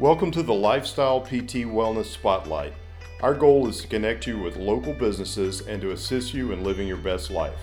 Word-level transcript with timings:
Welcome 0.00 0.30
to 0.30 0.44
the 0.44 0.54
Lifestyle 0.54 1.20
PT 1.20 1.66
Wellness 1.66 2.04
Spotlight. 2.04 2.72
Our 3.20 3.34
goal 3.34 3.66
is 3.66 3.80
to 3.80 3.88
connect 3.88 4.28
you 4.28 4.38
with 4.38 4.56
local 4.56 4.92
businesses 4.92 5.62
and 5.62 5.82
to 5.82 5.90
assist 5.90 6.32
you 6.32 6.52
in 6.52 6.62
living 6.62 6.86
your 6.86 6.98
best 6.98 7.32
life. 7.32 7.58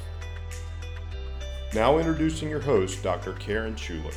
Now, 1.74 1.98
introducing 1.98 2.50
your 2.50 2.60
host, 2.60 3.02
Dr. 3.02 3.32
Karen 3.36 3.78
Schuler. 3.78 4.12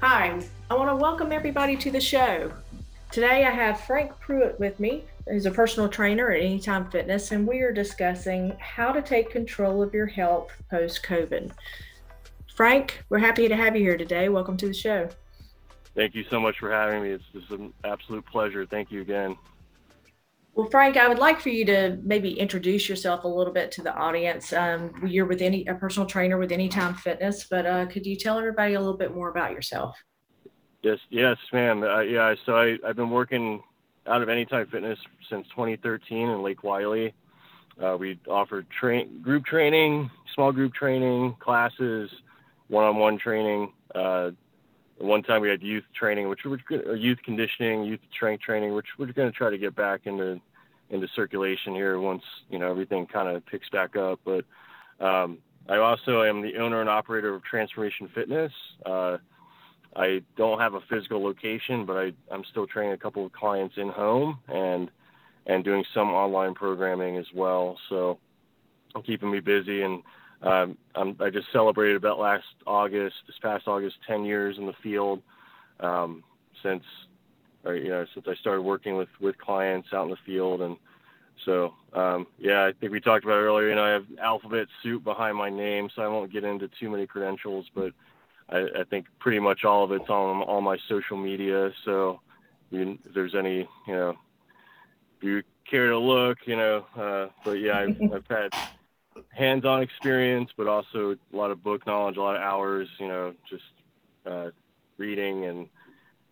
Hi, 0.00 0.40
I 0.70 0.74
want 0.74 0.88
to 0.88 0.96
welcome 0.96 1.32
everybody 1.32 1.76
to 1.76 1.90
the 1.90 2.00
show. 2.00 2.50
Today 3.12 3.44
I 3.44 3.50
have 3.50 3.82
Frank 3.82 4.18
Pruitt 4.20 4.58
with 4.58 4.80
me, 4.80 5.04
who's 5.28 5.44
a 5.44 5.50
personal 5.50 5.90
trainer 5.90 6.30
at 6.30 6.40
Anytime 6.40 6.90
Fitness, 6.90 7.30
and 7.30 7.46
we 7.46 7.60
are 7.60 7.72
discussing 7.72 8.56
how 8.58 8.90
to 8.90 9.02
take 9.02 9.28
control 9.28 9.82
of 9.82 9.92
your 9.92 10.06
health 10.06 10.50
post 10.70 11.02
COVID. 11.02 11.50
Frank, 12.54 13.04
we're 13.08 13.18
happy 13.18 13.48
to 13.48 13.56
have 13.56 13.74
you 13.74 13.82
here 13.82 13.96
today. 13.96 14.28
Welcome 14.28 14.56
to 14.58 14.68
the 14.68 14.74
show. 14.74 15.08
Thank 15.96 16.14
you 16.14 16.24
so 16.30 16.38
much 16.38 16.58
for 16.60 16.70
having 16.70 17.02
me. 17.02 17.10
It's, 17.10 17.24
it's 17.34 17.50
an 17.50 17.72
absolute 17.82 18.24
pleasure. 18.26 18.64
Thank 18.64 18.92
you 18.92 19.00
again. 19.00 19.36
Well, 20.54 20.68
Frank, 20.70 20.96
I 20.96 21.08
would 21.08 21.18
like 21.18 21.40
for 21.40 21.48
you 21.48 21.64
to 21.64 21.98
maybe 22.04 22.38
introduce 22.38 22.88
yourself 22.88 23.24
a 23.24 23.28
little 23.28 23.52
bit 23.52 23.72
to 23.72 23.82
the 23.82 23.92
audience. 23.92 24.52
Um, 24.52 24.92
you're 25.04 25.26
with 25.26 25.42
any 25.42 25.66
a 25.66 25.74
personal 25.74 26.06
trainer 26.06 26.38
with 26.38 26.52
Anytime 26.52 26.94
Fitness, 26.94 27.44
but 27.50 27.66
uh, 27.66 27.86
could 27.86 28.06
you 28.06 28.14
tell 28.14 28.38
everybody 28.38 28.74
a 28.74 28.78
little 28.78 28.96
bit 28.96 29.12
more 29.12 29.30
about 29.30 29.50
yourself? 29.50 29.96
Yes, 30.84 31.00
yes, 31.10 31.38
ma'am. 31.52 31.82
Uh, 31.82 32.00
yeah, 32.00 32.36
so 32.46 32.56
I, 32.56 32.78
I've 32.86 32.94
been 32.94 33.10
working 33.10 33.64
out 34.06 34.22
of 34.22 34.28
Anytime 34.28 34.68
Fitness 34.68 35.00
since 35.28 35.48
2013 35.48 36.28
in 36.28 36.42
Lake 36.42 36.62
Wylie. 36.62 37.14
Uh, 37.82 37.96
we 37.98 38.20
offer 38.28 38.64
train 38.78 39.20
group 39.22 39.44
training, 39.44 40.08
small 40.32 40.52
group 40.52 40.72
training, 40.72 41.34
classes, 41.40 42.10
one-on-one 42.68 43.18
training. 43.18 43.72
Uh, 43.94 44.30
one 44.98 45.22
time 45.22 45.42
we 45.42 45.48
had 45.48 45.62
youth 45.62 45.84
training, 45.94 46.28
which 46.28 46.44
was 46.44 46.60
good, 46.66 46.98
youth 46.98 47.18
conditioning, 47.24 47.84
youth 47.84 48.00
strength 48.12 48.42
training, 48.42 48.74
which 48.74 48.86
we're 48.98 49.12
going 49.12 49.30
to 49.30 49.36
try 49.36 49.50
to 49.50 49.58
get 49.58 49.74
back 49.74 50.02
into 50.04 50.40
into 50.90 51.08
circulation 51.16 51.74
here 51.74 51.98
once 51.98 52.22
you 52.50 52.58
know 52.58 52.70
everything 52.70 53.06
kind 53.06 53.28
of 53.28 53.44
picks 53.46 53.68
back 53.70 53.96
up. 53.96 54.20
But 54.24 54.44
um, 55.04 55.38
I 55.68 55.78
also 55.78 56.22
am 56.22 56.42
the 56.42 56.56
owner 56.58 56.80
and 56.80 56.88
operator 56.88 57.34
of 57.34 57.42
Transformation 57.42 58.08
Fitness. 58.14 58.52
Uh, 58.84 59.18
I 59.96 60.22
don't 60.36 60.60
have 60.60 60.74
a 60.74 60.80
physical 60.80 61.22
location, 61.22 61.86
but 61.86 61.96
I, 61.96 62.12
I'm 62.30 62.44
still 62.50 62.66
training 62.66 62.92
a 62.92 62.98
couple 62.98 63.24
of 63.24 63.32
clients 63.32 63.76
in 63.76 63.88
home 63.88 64.38
and 64.48 64.90
and 65.46 65.64
doing 65.64 65.84
some 65.92 66.10
online 66.10 66.54
programming 66.54 67.16
as 67.16 67.26
well. 67.34 67.78
So 67.88 68.18
keeping 69.04 69.30
me 69.30 69.40
busy 69.40 69.82
and 69.82 70.02
um, 70.44 70.76
i 70.94 71.30
just 71.30 71.50
celebrated 71.52 71.96
about 71.96 72.18
last 72.18 72.44
August, 72.66 73.16
this 73.26 73.38
past 73.40 73.66
August, 73.66 73.96
10 74.06 74.24
years 74.24 74.58
in 74.58 74.66
the 74.66 74.74
field 74.74 75.22
um, 75.80 76.22
since, 76.62 76.84
or, 77.64 77.74
you 77.74 77.88
know, 77.88 78.04
since 78.12 78.26
I 78.28 78.34
started 78.34 78.62
working 78.62 78.96
with 78.96 79.08
with 79.20 79.38
clients 79.38 79.92
out 79.92 80.04
in 80.04 80.10
the 80.10 80.18
field, 80.24 80.60
and 80.60 80.76
so 81.44 81.74
um, 81.94 82.26
yeah, 82.38 82.64
I 82.64 82.72
think 82.72 82.92
we 82.92 83.00
talked 83.00 83.24
about 83.24 83.38
earlier. 83.38 83.70
You 83.70 83.74
know, 83.74 83.84
I 83.84 83.90
have 83.90 84.06
alphabet 84.20 84.68
soup 84.82 85.02
behind 85.02 85.36
my 85.36 85.50
name, 85.50 85.88
so 85.94 86.02
I 86.02 86.08
won't 86.08 86.32
get 86.32 86.44
into 86.44 86.68
too 86.68 86.90
many 86.90 87.06
credentials, 87.06 87.66
but 87.74 87.92
I, 88.48 88.66
I 88.80 88.84
think 88.84 89.06
pretty 89.18 89.40
much 89.40 89.64
all 89.64 89.84
of 89.84 89.92
it's 89.92 90.08
on 90.08 90.42
all 90.42 90.60
my 90.60 90.78
social 90.88 91.16
media. 91.16 91.72
So 91.84 92.20
you, 92.70 92.98
if 93.04 93.14
there's 93.14 93.34
any, 93.34 93.68
you 93.86 93.94
know, 93.94 94.10
if 95.16 95.24
you 95.24 95.42
care 95.68 95.88
to 95.88 95.98
look, 95.98 96.38
you 96.46 96.56
know, 96.56 96.84
uh, 96.96 97.28
but 97.44 97.52
yeah, 97.52 97.78
I've, 97.78 98.12
I've 98.12 98.26
had 98.28 98.52
hands-on 99.30 99.82
experience, 99.82 100.50
but 100.56 100.66
also 100.66 101.16
a 101.32 101.36
lot 101.36 101.50
of 101.50 101.62
book 101.62 101.86
knowledge, 101.86 102.16
a 102.16 102.22
lot 102.22 102.36
of 102.36 102.42
hours, 102.42 102.88
you 102.98 103.08
know, 103.08 103.34
just 103.48 103.62
uh, 104.26 104.50
reading 104.98 105.44
and 105.46 105.68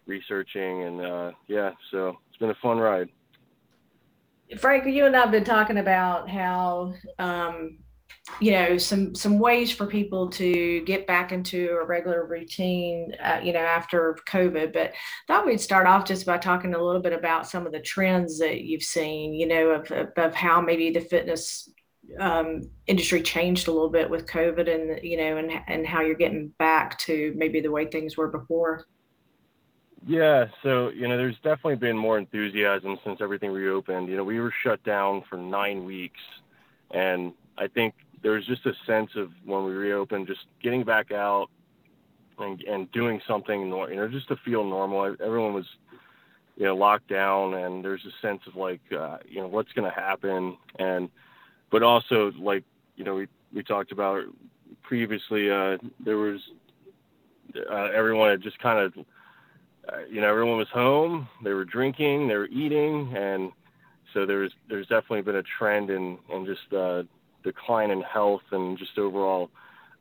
researching, 0.06 0.82
and 0.82 1.00
uh, 1.00 1.32
yeah, 1.48 1.72
so 1.90 2.18
it's 2.28 2.38
been 2.38 2.50
a 2.50 2.54
fun 2.56 2.78
ride. 2.78 3.08
Frank, 4.58 4.84
you 4.86 5.06
and 5.06 5.16
I've 5.16 5.30
been 5.30 5.44
talking 5.44 5.78
about 5.78 6.28
how 6.28 6.94
um, 7.18 7.78
you 8.40 8.52
know 8.52 8.78
some 8.78 9.14
some 9.14 9.38
ways 9.38 9.72
for 9.72 9.86
people 9.86 10.28
to 10.28 10.80
get 10.82 11.06
back 11.06 11.32
into 11.32 11.70
a 11.80 11.84
regular 11.84 12.24
routine 12.24 13.14
uh, 13.22 13.40
you 13.42 13.52
know 13.52 13.58
after 13.58 14.16
covid 14.28 14.72
but 14.72 14.92
thought 15.26 15.44
we'd 15.44 15.60
start 15.60 15.86
off 15.86 16.04
just 16.04 16.24
by 16.24 16.38
talking 16.38 16.74
a 16.74 16.82
little 16.82 17.02
bit 17.02 17.12
about 17.12 17.48
some 17.48 17.66
of 17.66 17.72
the 17.72 17.80
trends 17.80 18.38
that 18.38 18.62
you've 18.62 18.82
seen 18.82 19.34
you 19.34 19.46
know 19.46 19.70
of, 19.70 19.90
of, 19.90 20.08
of 20.16 20.34
how 20.34 20.60
maybe 20.60 20.90
the 20.90 21.00
fitness 21.00 21.68
um, 22.18 22.62
industry 22.86 23.22
changed 23.22 23.68
a 23.68 23.72
little 23.72 23.88
bit 23.88 24.08
with 24.10 24.26
COVID 24.26 24.68
and 24.72 25.02
you 25.04 25.16
know 25.16 25.36
and 25.36 25.50
and 25.66 25.86
how 25.86 26.00
you're 26.00 26.14
getting 26.14 26.48
back 26.58 26.98
to 27.00 27.32
maybe 27.36 27.60
the 27.60 27.70
way 27.70 27.86
things 27.86 28.16
were 28.16 28.28
before? 28.28 28.86
Yeah, 30.06 30.46
so 30.62 30.88
you 30.88 31.06
know, 31.06 31.16
there's 31.16 31.36
definitely 31.36 31.76
been 31.76 31.96
more 31.96 32.18
enthusiasm 32.18 32.98
since 33.04 33.20
everything 33.20 33.52
reopened. 33.52 34.08
You 34.08 34.16
know, 34.16 34.24
we 34.24 34.40
were 34.40 34.52
shut 34.62 34.82
down 34.82 35.22
for 35.30 35.36
nine 35.36 35.84
weeks, 35.84 36.20
and 36.90 37.32
I 37.56 37.68
think 37.68 37.94
there 38.22 38.32
was 38.32 38.46
just 38.46 38.66
a 38.66 38.74
sense 38.86 39.12
of 39.14 39.30
when 39.44 39.64
we 39.64 39.72
reopened, 39.72 40.26
just 40.26 40.46
getting 40.60 40.82
back 40.82 41.12
out 41.12 41.50
and 42.38 42.60
and 42.62 42.90
doing 42.90 43.20
something, 43.28 43.60
you 43.60 43.96
know, 43.96 44.08
just 44.08 44.28
to 44.28 44.36
feel 44.36 44.64
normal. 44.64 45.16
Everyone 45.20 45.54
was, 45.54 45.66
you 46.56 46.64
know, 46.64 46.74
locked 46.74 47.08
down, 47.08 47.54
and 47.54 47.84
there's 47.84 48.04
a 48.04 48.26
sense 48.26 48.42
of 48.48 48.56
like, 48.56 48.80
uh, 48.92 49.18
you 49.28 49.40
know, 49.40 49.46
what's 49.46 49.72
going 49.72 49.88
to 49.88 50.00
happen, 50.00 50.56
and 50.80 51.10
but 51.72 51.82
also 51.82 52.30
like 52.38 52.62
you 52.94 53.02
know 53.02 53.16
we 53.16 53.26
we 53.52 53.64
talked 53.64 53.90
about 53.90 54.22
previously. 54.82 55.50
Uh, 55.50 55.78
there 55.98 56.18
was 56.18 56.40
uh, 57.56 57.88
everyone 57.94 58.30
had 58.30 58.42
just 58.42 58.58
kind 58.60 58.78
of 58.78 59.06
uh, 59.92 60.04
you 60.08 60.20
know 60.20 60.28
everyone 60.28 60.58
was 60.58 60.68
home. 60.68 61.26
They 61.42 61.52
were 61.52 61.64
drinking, 61.64 62.28
they 62.28 62.36
were 62.36 62.48
eating, 62.48 63.12
and 63.16 63.50
so 64.14 64.24
there's 64.26 64.52
there's 64.68 64.86
definitely 64.86 65.22
been 65.22 65.36
a 65.36 65.42
trend 65.42 65.90
in 65.90 66.18
in 66.32 66.46
just 66.46 66.72
uh, 66.72 67.02
decline 67.42 67.90
in 67.90 68.02
health 68.02 68.42
and 68.52 68.78
just 68.78 68.96
overall 68.98 69.50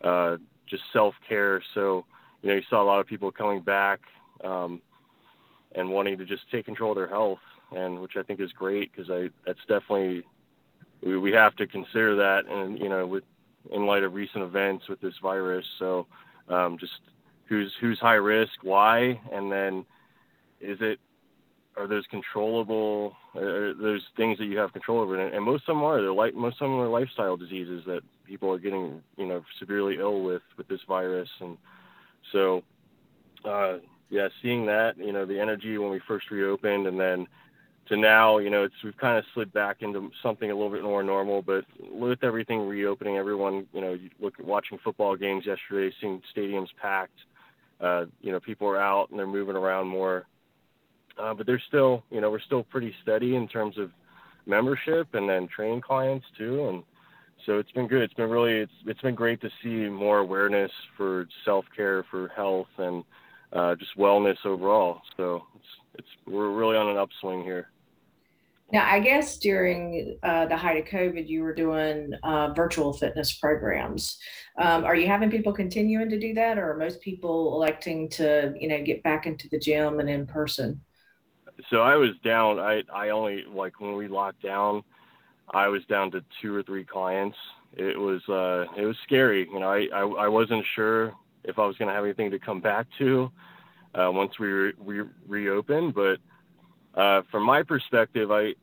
uh, 0.03 0.37
just 0.67 0.83
self 0.93 1.15
care. 1.27 1.63
So 1.73 2.05
you 2.43 2.49
know 2.49 2.55
you 2.55 2.63
saw 2.69 2.83
a 2.83 2.85
lot 2.85 2.99
of 2.99 3.07
people 3.07 3.31
coming 3.31 3.61
back. 3.61 4.01
Um, 4.43 4.81
and 5.73 5.89
wanting 5.89 6.17
to 6.17 6.25
just 6.25 6.41
take 6.51 6.65
control 6.65 6.91
of 6.91 6.97
their 6.97 7.07
health, 7.07 7.39
and 7.73 8.01
which 8.01 8.17
I 8.17 8.23
think 8.23 8.41
is 8.41 8.51
great 8.51 8.91
because 8.91 9.09
I 9.09 9.29
that's 9.45 9.59
definitely 9.61 10.25
we, 11.01 11.17
we 11.17 11.31
have 11.31 11.55
to 11.57 11.67
consider 11.67 12.15
that, 12.17 12.45
and 12.47 12.79
you 12.79 12.89
know, 12.89 13.05
with 13.05 13.23
in 13.71 13.85
light 13.85 14.03
of 14.03 14.13
recent 14.13 14.43
events 14.43 14.87
with 14.87 14.99
this 15.01 15.13
virus. 15.21 15.65
So, 15.77 16.07
um, 16.49 16.77
just 16.77 16.93
who's 17.45 17.73
who's 17.79 17.99
high 17.99 18.15
risk, 18.15 18.53
why, 18.63 19.19
and 19.31 19.51
then 19.51 19.85
is 20.59 20.77
it 20.81 20.99
are 21.77 21.87
those 21.87 22.05
controllable? 22.07 23.15
Are 23.35 23.73
those 23.73 24.01
things 24.17 24.37
that 24.39 24.45
you 24.45 24.57
have 24.57 24.73
control 24.73 24.99
over? 24.99 25.19
And, 25.19 25.33
and 25.33 25.43
most 25.43 25.63
of 25.63 25.75
them 25.75 25.83
are. 25.83 26.01
They're 26.01 26.13
like 26.13 26.33
most 26.33 26.61
of 26.61 26.69
them 26.69 26.79
are 26.79 26.87
lifestyle 26.87 27.37
diseases 27.37 27.83
that 27.85 28.01
people 28.25 28.51
are 28.51 28.59
getting, 28.59 29.01
you 29.17 29.25
know, 29.25 29.43
severely 29.59 29.97
ill 29.99 30.21
with 30.21 30.41
with 30.57 30.67
this 30.67 30.81
virus. 30.87 31.29
And 31.39 31.57
so, 32.31 32.63
uh, 33.45 33.77
yeah, 34.09 34.27
seeing 34.41 34.65
that, 34.65 34.97
you 34.97 35.13
know, 35.13 35.25
the 35.25 35.39
energy 35.39 35.77
when 35.77 35.91
we 35.91 35.99
first 35.99 36.29
reopened, 36.31 36.87
and 36.87 36.99
then 36.99 37.27
to 37.91 37.97
now, 37.97 38.37
you 38.37 38.49
know, 38.49 38.63
it's 38.63 38.73
we've 38.83 38.97
kind 38.97 39.17
of 39.17 39.25
slid 39.33 39.51
back 39.51 39.81
into 39.81 40.09
something 40.23 40.49
a 40.49 40.53
little 40.53 40.71
bit 40.71 40.81
more 40.81 41.03
normal. 41.03 41.41
But 41.41 41.65
with 41.91 42.23
everything 42.23 42.67
reopening, 42.67 43.17
everyone, 43.17 43.67
you 43.73 43.81
know, 43.81 43.97
look 44.19 44.33
at 44.39 44.45
watching 44.45 44.79
football 44.83 45.15
games 45.17 45.45
yesterday, 45.45 45.93
seeing 45.99 46.21
stadiums 46.35 46.69
packed. 46.81 47.19
Uh, 47.81 48.05
you 48.21 48.31
know, 48.31 48.39
people 48.39 48.67
are 48.67 48.79
out 48.79 49.09
and 49.09 49.19
they're 49.19 49.27
moving 49.27 49.55
around 49.55 49.87
more. 49.87 50.25
Uh, 51.19 51.33
but 51.33 51.45
there's 51.45 51.63
still, 51.67 52.03
you 52.09 52.21
know, 52.21 52.31
we're 52.31 52.39
still 52.39 52.63
pretty 52.63 52.93
steady 53.03 53.35
in 53.35 53.47
terms 53.47 53.77
of 53.77 53.91
membership 54.45 55.13
and 55.13 55.27
then 55.29 55.47
training 55.47 55.81
clients 55.81 56.25
too. 56.37 56.69
And 56.69 56.83
so 57.45 57.57
it's 57.59 57.71
been 57.71 57.87
good. 57.87 58.03
It's 58.03 58.13
been 58.13 58.29
really, 58.29 58.53
it's 58.53 58.71
it's 58.85 59.01
been 59.01 59.15
great 59.15 59.41
to 59.41 59.49
see 59.61 59.89
more 59.89 60.19
awareness 60.19 60.71
for 60.95 61.27
self 61.43 61.65
care, 61.75 62.05
for 62.09 62.29
health, 62.29 62.69
and 62.77 63.03
uh, 63.51 63.75
just 63.75 63.97
wellness 63.97 64.37
overall. 64.45 65.01
So 65.17 65.43
it's 65.55 65.65
it's 65.95 66.07
we're 66.25 66.51
really 66.51 66.77
on 66.77 66.87
an 66.87 66.97
upswing 66.97 67.43
here. 67.43 67.70
Now, 68.71 68.89
I 68.89 68.99
guess 68.99 69.37
during 69.37 70.17
uh, 70.23 70.45
the 70.45 70.55
height 70.55 70.77
of 70.77 70.85
COVID, 70.85 71.27
you 71.27 71.43
were 71.43 71.53
doing 71.53 72.13
uh, 72.23 72.53
virtual 72.53 72.93
fitness 72.93 73.33
programs. 73.33 74.17
Um, 74.57 74.85
are 74.85 74.95
you 74.95 75.07
having 75.07 75.29
people 75.29 75.51
continuing 75.51 76.09
to 76.09 76.19
do 76.19 76.33
that, 76.35 76.57
or 76.57 76.71
are 76.71 76.77
most 76.77 77.01
people 77.01 77.53
electing 77.55 78.09
to, 78.11 78.53
you 78.57 78.69
know, 78.69 78.81
get 78.81 79.03
back 79.03 79.25
into 79.25 79.49
the 79.49 79.59
gym 79.59 79.99
and 79.99 80.09
in 80.09 80.25
person? 80.25 80.81
So 81.69 81.81
I 81.81 81.95
was 81.95 82.11
down. 82.23 82.59
I 82.59 82.83
I 82.93 83.09
only 83.09 83.43
like 83.43 83.79
when 83.79 83.95
we 83.95 84.07
locked 84.07 84.41
down, 84.41 84.83
I 85.49 85.67
was 85.67 85.85
down 85.85 86.11
to 86.11 86.23
two 86.41 86.55
or 86.55 86.63
three 86.63 86.85
clients. 86.85 87.37
It 87.75 87.99
was 87.99 88.27
uh, 88.29 88.65
it 88.77 88.85
was 88.85 88.97
scary. 89.03 89.47
You 89.51 89.59
know, 89.59 89.69
I 89.69 89.87
I, 89.93 90.25
I 90.25 90.27
wasn't 90.27 90.65
sure 90.75 91.13
if 91.43 91.59
I 91.59 91.65
was 91.65 91.77
going 91.77 91.89
to 91.89 91.93
have 91.93 92.05
anything 92.05 92.31
to 92.31 92.39
come 92.39 92.61
back 92.61 92.87
to 92.99 93.31
uh, 93.95 94.11
once 94.11 94.39
we 94.39 94.47
re- 94.47 94.73
re- 94.79 95.09
reopened, 95.27 95.93
but 95.93 96.19
uh, 96.95 97.21
from 97.31 97.43
my 97.43 97.63
perspective, 97.63 98.31
I 98.31 98.55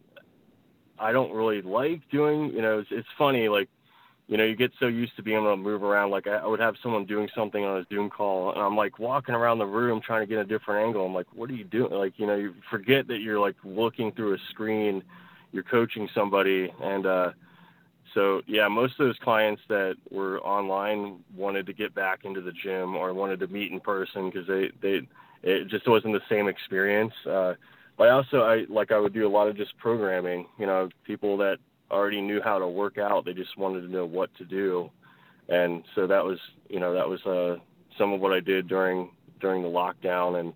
I 0.98 1.12
don't 1.12 1.32
really 1.32 1.62
like 1.62 2.02
doing. 2.10 2.52
You 2.52 2.62
know, 2.62 2.80
it's, 2.80 2.88
it's 2.90 3.08
funny. 3.16 3.48
Like 3.48 3.69
you 4.28 4.36
know, 4.36 4.44
you 4.44 4.54
get 4.54 4.72
so 4.78 4.86
used 4.86 5.16
to 5.16 5.22
being 5.22 5.38
able 5.38 5.52
to 5.52 5.56
move 5.56 5.82
around. 5.82 6.10
Like 6.10 6.26
I, 6.26 6.36
I 6.36 6.46
would 6.46 6.60
have 6.60 6.75
someone 6.82 7.06
doing 7.06 7.28
something 7.34 7.64
on 7.64 7.78
a 7.78 7.86
Zoom 7.88 8.10
call, 8.10 8.52
and 8.52 8.60
I'm 8.60 8.76
like 8.76 8.98
walking 8.98 9.34
around 9.34 9.58
the 9.58 9.66
room 9.66 10.00
trying 10.02 10.20
to 10.20 10.26
get 10.26 10.38
a 10.38 10.44
different 10.44 10.86
angle. 10.86 11.06
I'm 11.06 11.14
like, 11.14 11.26
what 11.32 11.48
are 11.50 11.54
you 11.54 11.64
doing? 11.64 11.92
Like, 11.92 12.19
you 12.19 12.26
know, 12.26 12.36
you 12.36 12.54
forget 12.70 13.08
that 13.08 13.20
you're 13.20 13.40
like 13.40 13.56
looking 13.64 14.12
through 14.12 14.34
a 14.34 14.38
screen, 14.50 15.02
you're 15.52 15.62
coaching 15.62 16.10
somebody, 16.14 16.70
and 16.82 17.06
uh, 17.06 17.31
so 18.12 18.42
yeah, 18.46 18.69
most 18.69 19.00
of 19.00 19.06
those 19.06 19.19
clients 19.19 19.62
that 19.69 19.96
were 20.10 20.40
online 20.40 21.24
wanted 21.34 21.66
to 21.66 21.72
get 21.72 21.94
back 21.94 22.24
into 22.24 22.42
the 22.42 22.52
gym 22.52 22.96
or 22.96 23.14
wanted 23.14 23.40
to 23.40 23.46
meet 23.46 23.72
in 23.72 23.81
person 23.81 24.28
because 24.28 24.46
they 24.46 24.70
they 24.82 25.08
it 25.42 25.69
just 25.69 25.88
wasn't 25.88 26.12
the 26.12 26.22
same 26.28 26.48
experience. 26.48 27.14
Uh, 27.26 27.54
but 27.98 28.08
I 28.08 28.12
also 28.12 28.42
I 28.42 28.64
like 28.68 28.92
I 28.92 28.98
would 28.98 29.12
do 29.12 29.26
a 29.26 29.28
lot 29.28 29.48
of 29.48 29.56
just 29.56 29.76
programming. 29.76 30.46
You 30.58 30.66
know, 30.66 30.88
people 31.04 31.36
that 31.38 31.58
already 31.90 32.22
knew 32.22 32.40
how 32.40 32.58
to 32.58 32.68
work 32.68 32.96
out. 32.96 33.24
They 33.24 33.34
just 33.34 33.58
wanted 33.58 33.82
to 33.82 33.88
know 33.88 34.06
what 34.06 34.34
to 34.36 34.44
do, 34.44 34.90
and 35.48 35.82
so 35.94 36.06
that 36.06 36.24
was 36.24 36.38
you 36.68 36.78
know 36.78 36.94
that 36.94 37.08
was 37.08 37.20
uh, 37.26 37.56
some 37.98 38.12
of 38.12 38.20
what 38.20 38.32
I 38.32 38.40
did 38.40 38.68
during 38.68 39.10
during 39.40 39.62
the 39.62 39.68
lockdown, 39.68 40.38
and 40.38 40.52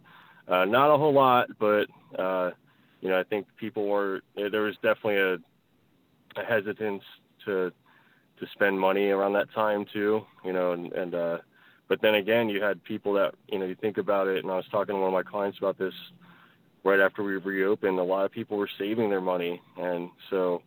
uh, 0.48 0.64
not 0.64 0.94
a 0.94 0.96
whole 0.96 1.12
lot, 1.12 1.48
but 1.58 1.88
uh, 2.16 2.52
you 3.00 3.08
know 3.08 3.18
I 3.18 3.24
think 3.24 3.48
people 3.58 3.88
were 3.88 4.22
there 4.36 4.62
was 4.62 4.76
definitely 4.76 5.16
a, 5.16 5.34
a 6.40 6.44
hesitance 6.44 7.02
to 7.44 7.72
to 8.38 8.46
spend 8.52 8.78
money 8.78 9.08
around 9.08 9.32
that 9.32 9.52
time 9.52 9.84
too, 9.92 10.24
you 10.44 10.52
know, 10.52 10.72
and 10.72 10.92
and 10.92 11.14
uh, 11.16 11.38
but 11.88 12.00
then 12.02 12.14
again 12.14 12.48
you 12.48 12.62
had 12.62 12.84
people 12.84 13.12
that 13.14 13.34
you 13.48 13.58
know 13.58 13.64
you 13.64 13.74
think 13.74 13.98
about 13.98 14.28
it, 14.28 14.44
and 14.44 14.52
I 14.52 14.56
was 14.56 14.66
talking 14.70 14.94
to 14.94 15.00
one 15.00 15.08
of 15.08 15.12
my 15.12 15.24
clients 15.24 15.58
about 15.58 15.76
this 15.76 15.94
right 16.84 17.00
after 17.00 17.22
we 17.22 17.36
reopened. 17.36 17.98
A 17.98 18.02
lot 18.02 18.24
of 18.24 18.32
people 18.32 18.56
were 18.56 18.70
saving 18.78 19.10
their 19.10 19.20
money, 19.20 19.60
and 19.78 20.10
so 20.30 20.62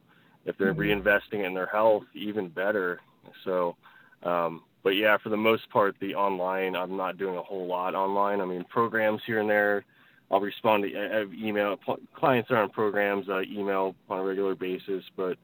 if 0.46 0.58
they're 0.58 0.74
mm-hmm. 0.74 1.08
reinvesting 1.08 1.46
in 1.46 1.54
their 1.54 1.66
health, 1.68 2.04
even 2.14 2.50
better. 2.50 3.00
So, 3.44 3.76
um, 4.24 4.64
but 4.84 4.92
yeah, 4.92 5.18
for 5.18 5.30
the 5.30 5.38
most 5.38 5.70
part, 5.70 5.96
the 6.00 6.16
online, 6.16 6.76
I'm 6.76 6.96
not 6.96 7.18
doing 7.18 7.36
a 7.36 7.42
whole 7.42 7.68
lot 7.68 7.96
online. 7.96 8.42
I 8.42 8.46
mean, 8.46 8.64
programs 8.70 9.22
here 9.26 9.40
and 9.40 9.50
there. 9.50 9.84
I'll 10.32 10.42
respond 10.42 10.84
to 10.84 10.98
I 10.98 11.20
have 11.20 11.34
email. 11.34 11.78
Clients 12.16 12.50
are 12.50 12.58
on 12.58 12.70
programs, 12.70 13.30
uh, 13.30 13.42
email 13.42 13.96
on 14.10 14.20
a 14.20 14.24
regular 14.24 14.56
basis, 14.56 15.04
but 15.16 15.38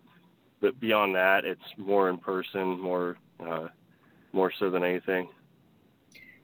but 0.60 0.80
beyond 0.80 1.16
that, 1.16 1.46
it's 1.46 1.62
more 1.78 2.10
in 2.10 2.18
person, 2.18 2.80
more 2.80 3.18
uh, 3.40 3.68
more 4.34 4.52
so 4.60 4.70
than 4.70 4.84
anything. 4.84 5.28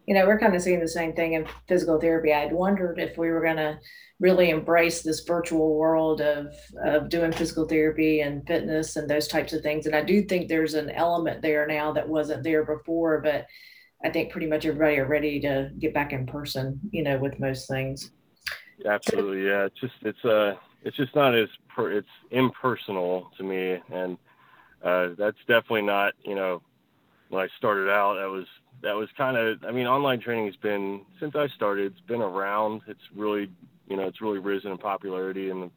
You 0.08 0.16
know, 0.16 0.26
we're 0.26 0.40
kind 0.40 0.56
of 0.56 0.62
seeing 0.62 0.80
the 0.80 0.88
same 0.88 1.14
thing 1.14 1.34
in 1.34 1.46
physical 1.68 2.00
therapy. 2.00 2.34
I'd 2.34 2.54
wondered 2.54 2.98
if 2.98 3.18
we 3.18 3.30
were 3.30 3.42
going 3.42 3.58
to 3.58 3.80
really 4.20 4.50
embrace 4.50 5.04
this 5.04 5.20
virtual 5.20 5.76
world 5.76 6.22
of 6.22 6.56
of 6.84 7.10
doing 7.10 7.32
physical 7.32 7.66
therapy 7.66 8.22
and 8.22 8.48
fitness 8.48 8.96
and 8.96 9.10
those 9.10 9.28
types 9.28 9.54
of 9.54 9.62
things. 9.62 9.86
And 9.86 9.96
I 9.96 10.02
do 10.02 10.24
think 10.24 10.48
there's 10.48 10.74
an 10.74 10.90
element 10.90 11.42
there 11.42 11.68
now 11.68 11.92
that 11.92 12.08
wasn't 12.08 12.44
there 12.44 12.64
before, 12.64 13.22
but 13.22 13.46
I 14.04 14.10
think 14.10 14.32
pretty 14.32 14.48
much 14.48 14.66
everybody 14.66 14.98
are 14.98 15.08
ready 15.08 15.40
to 15.42 15.72
get 15.78 15.94
back 15.94 16.14
in 16.14 16.26
person, 16.26 16.80
you 16.92 17.04
know, 17.04 17.18
with 17.18 17.40
most 17.40 17.68
things. 17.68 18.12
Absolutely, 18.86 19.46
yeah. 19.48 19.66
It's 19.66 19.80
just 19.80 19.96
it's 20.02 20.26
uh 20.26 20.56
it's 20.84 20.98
just 20.98 21.16
not 21.16 21.36
as 21.36 21.50
per, 21.68 21.92
it's 21.92 22.08
impersonal 22.32 23.30
to 23.38 23.44
me, 23.44 23.80
and 23.92 24.18
uh, 24.84 25.10
that's 25.18 25.38
definitely 25.48 25.82
not 25.82 26.14
you 26.24 26.36
know 26.36 26.62
when 27.30 27.44
I 27.44 27.48
started 27.58 27.90
out 27.90 28.16
that 28.16 28.30
was 28.30 28.46
that 28.82 28.96
was 28.96 29.10
kind 29.18 29.38
of 29.38 29.64
I 29.64 29.72
mean 29.72 29.88
online 29.88 30.20
training 30.20 30.46
has 30.46 30.56
been 30.56 31.02
since 31.20 31.36
I 31.36 31.48
started 31.48 31.94
it's 31.94 32.02
been 32.02 32.22
around 32.22 32.82
it's 32.88 33.02
really 33.16 33.50
you 33.88 33.96
know, 33.96 34.04
it's 34.04 34.22
really 34.22 34.40
risen 34.40 34.72
in 34.72 34.78
popularity 34.78 35.50
in 35.50 35.72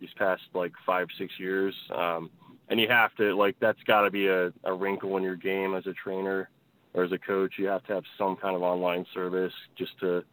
these 0.00 0.10
past 0.16 0.42
like 0.54 0.72
five, 0.86 1.08
six 1.18 1.38
years. 1.38 1.74
Um, 1.94 2.30
and 2.68 2.80
you 2.80 2.88
have 2.88 3.14
to 3.16 3.34
like 3.34 3.56
that's 3.60 3.82
got 3.84 4.02
to 4.02 4.10
be 4.10 4.28
a, 4.28 4.52
a 4.64 4.72
wrinkle 4.72 5.16
in 5.16 5.22
your 5.22 5.36
game 5.36 5.74
as 5.74 5.86
a 5.86 5.92
trainer 5.92 6.48
or 6.94 7.04
as 7.04 7.12
a 7.12 7.18
coach. 7.18 7.54
You 7.58 7.66
have 7.66 7.84
to 7.84 7.94
have 7.94 8.04
some 8.16 8.36
kind 8.36 8.56
of 8.56 8.62
online 8.62 9.04
service 9.12 9.52
just 9.76 9.98
to, 10.00 10.24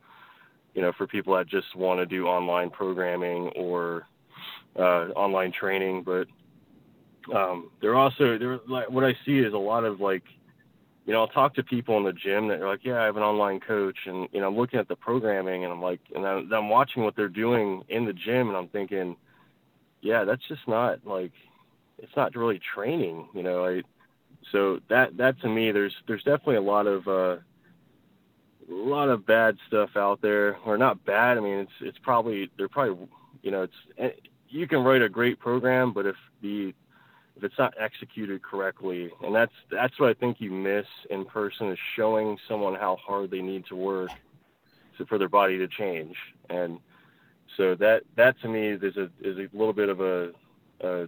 you 0.74 0.81
know, 0.81 0.92
for 0.94 1.08
people 1.08 1.36
that 1.36 1.48
just 1.48 1.75
want 1.75 2.00
to 2.00 2.06
do 2.06 2.28
online 2.28 2.70
programming 2.70 3.50
or 3.56 4.08
uh, 4.78 5.10
online 5.16 5.52
training. 5.52 6.04
But 6.04 6.28
um, 7.36 7.72
they're 7.81 7.96
also 7.96 8.38
there 8.38 8.60
like 8.68 8.90
what 8.90 9.04
I 9.04 9.18
see 9.25 9.40
is 9.40 9.54
a 9.54 9.58
lot 9.58 9.84
of 9.84 10.00
like 10.00 10.24
you 11.07 11.13
know, 11.13 11.21
I'll 11.21 11.27
talk 11.30 11.56
to 11.56 11.63
people 11.63 11.98
in 11.98 12.04
the 12.04 12.12
gym 12.12 12.50
that 12.50 12.62
are 12.62 12.68
like, 12.68 12.83
yeah, 12.83 13.01
I 13.01 13.06
have 13.06 13.15
an 13.15 13.24
online 13.24 13.62
coach, 13.62 13.95
and 14.07 14.27
you 14.33 14.42
know, 14.42 14.50
I'm 14.50 14.57
looking 14.57 14.77
at 14.77 14.89
the 14.89 14.98
programming, 14.98 15.63
and 15.63 15.71
I'm 15.71 15.81
like, 15.81 16.01
and 16.13 16.27
I'm, 16.27 16.51
I'm 16.51 16.69
watching 16.69 17.04
what 17.04 17.15
they're 17.15 17.30
doing 17.30 17.83
in 17.88 18.04
the 18.04 18.12
gym, 18.12 18.50
and 18.50 18.57
I'm 18.57 18.68
thinking, 18.68 19.15
yeah, 20.01 20.25
that's 20.25 20.45
just 20.50 20.68
not 20.68 21.07
like, 21.07 21.31
it's 21.98 22.15
not 22.18 22.36
really 22.36 22.59
training, 22.59 23.30
you 23.33 23.42
know. 23.42 23.65
I, 23.65 23.83
so 24.51 24.81
that 24.89 25.15
that 25.15 25.39
to 25.42 25.50
me, 25.50 25.71
there's 25.71 25.95
there's 26.07 26.24
definitely 26.24 26.57
a 26.57 26.62
lot 26.62 26.88
of 26.88 27.07
uh, 27.07 27.38
a 28.69 28.74
lot 28.74 29.07
of 29.07 29.25
bad 29.25 29.57
stuff 29.65 29.92
out 29.95 30.21
there, 30.21 30.57
or 30.65 30.77
not 30.77 31.06
bad. 31.06 31.38
I 31.38 31.39
mean, 31.39 31.60
it's 31.60 31.71
it's 31.80 31.98
probably 32.00 32.51
they're 32.57 32.68
probably, 32.68 33.07
you 33.44 33.51
know, 33.51 33.63
it's 33.63 33.75
eh, 33.98 34.12
you 34.50 34.68
can 34.68 34.83
write 34.83 35.01
a 35.01 35.10
great 35.10 35.39
program, 35.39 35.94
but 35.94 36.06
if 36.06 36.18
the 36.42 36.74
if 37.38 37.44
it's 37.44 37.57
not 37.57 37.74
executed 37.80 38.42
correctly, 38.42 39.12
and 39.24 39.34
that's 39.34 39.54
that's 39.69 40.00
what 40.00 40.10
I 40.10 40.13
think 40.13 40.42
you 40.42 40.51
miss 40.51 40.88
in 41.10 41.24
person 41.24 41.72
is 41.72 41.80
showing 41.95 42.38
someone 42.48 42.75
how 42.75 42.98
hard 42.98 43.30
they 43.31 43.42
need 43.42 43.66
to 43.68 43.75
work 43.75 44.10
to, 44.98 45.06
for 45.06 45.18
their 45.18 45.30
body 45.30 45.57
to 45.60 45.68
change, 45.68 46.16
and 46.50 46.80
so 47.56 47.75
that 47.75 48.04
that 48.16 48.39
to 48.42 48.48
me 48.48 48.68
is 48.68 48.98
a 48.98 49.10
is 49.22 49.38
a 49.38 49.48
little 49.56 49.74
bit 49.74 49.89
of 49.89 50.01
a, 50.01 50.31
a 50.81 51.07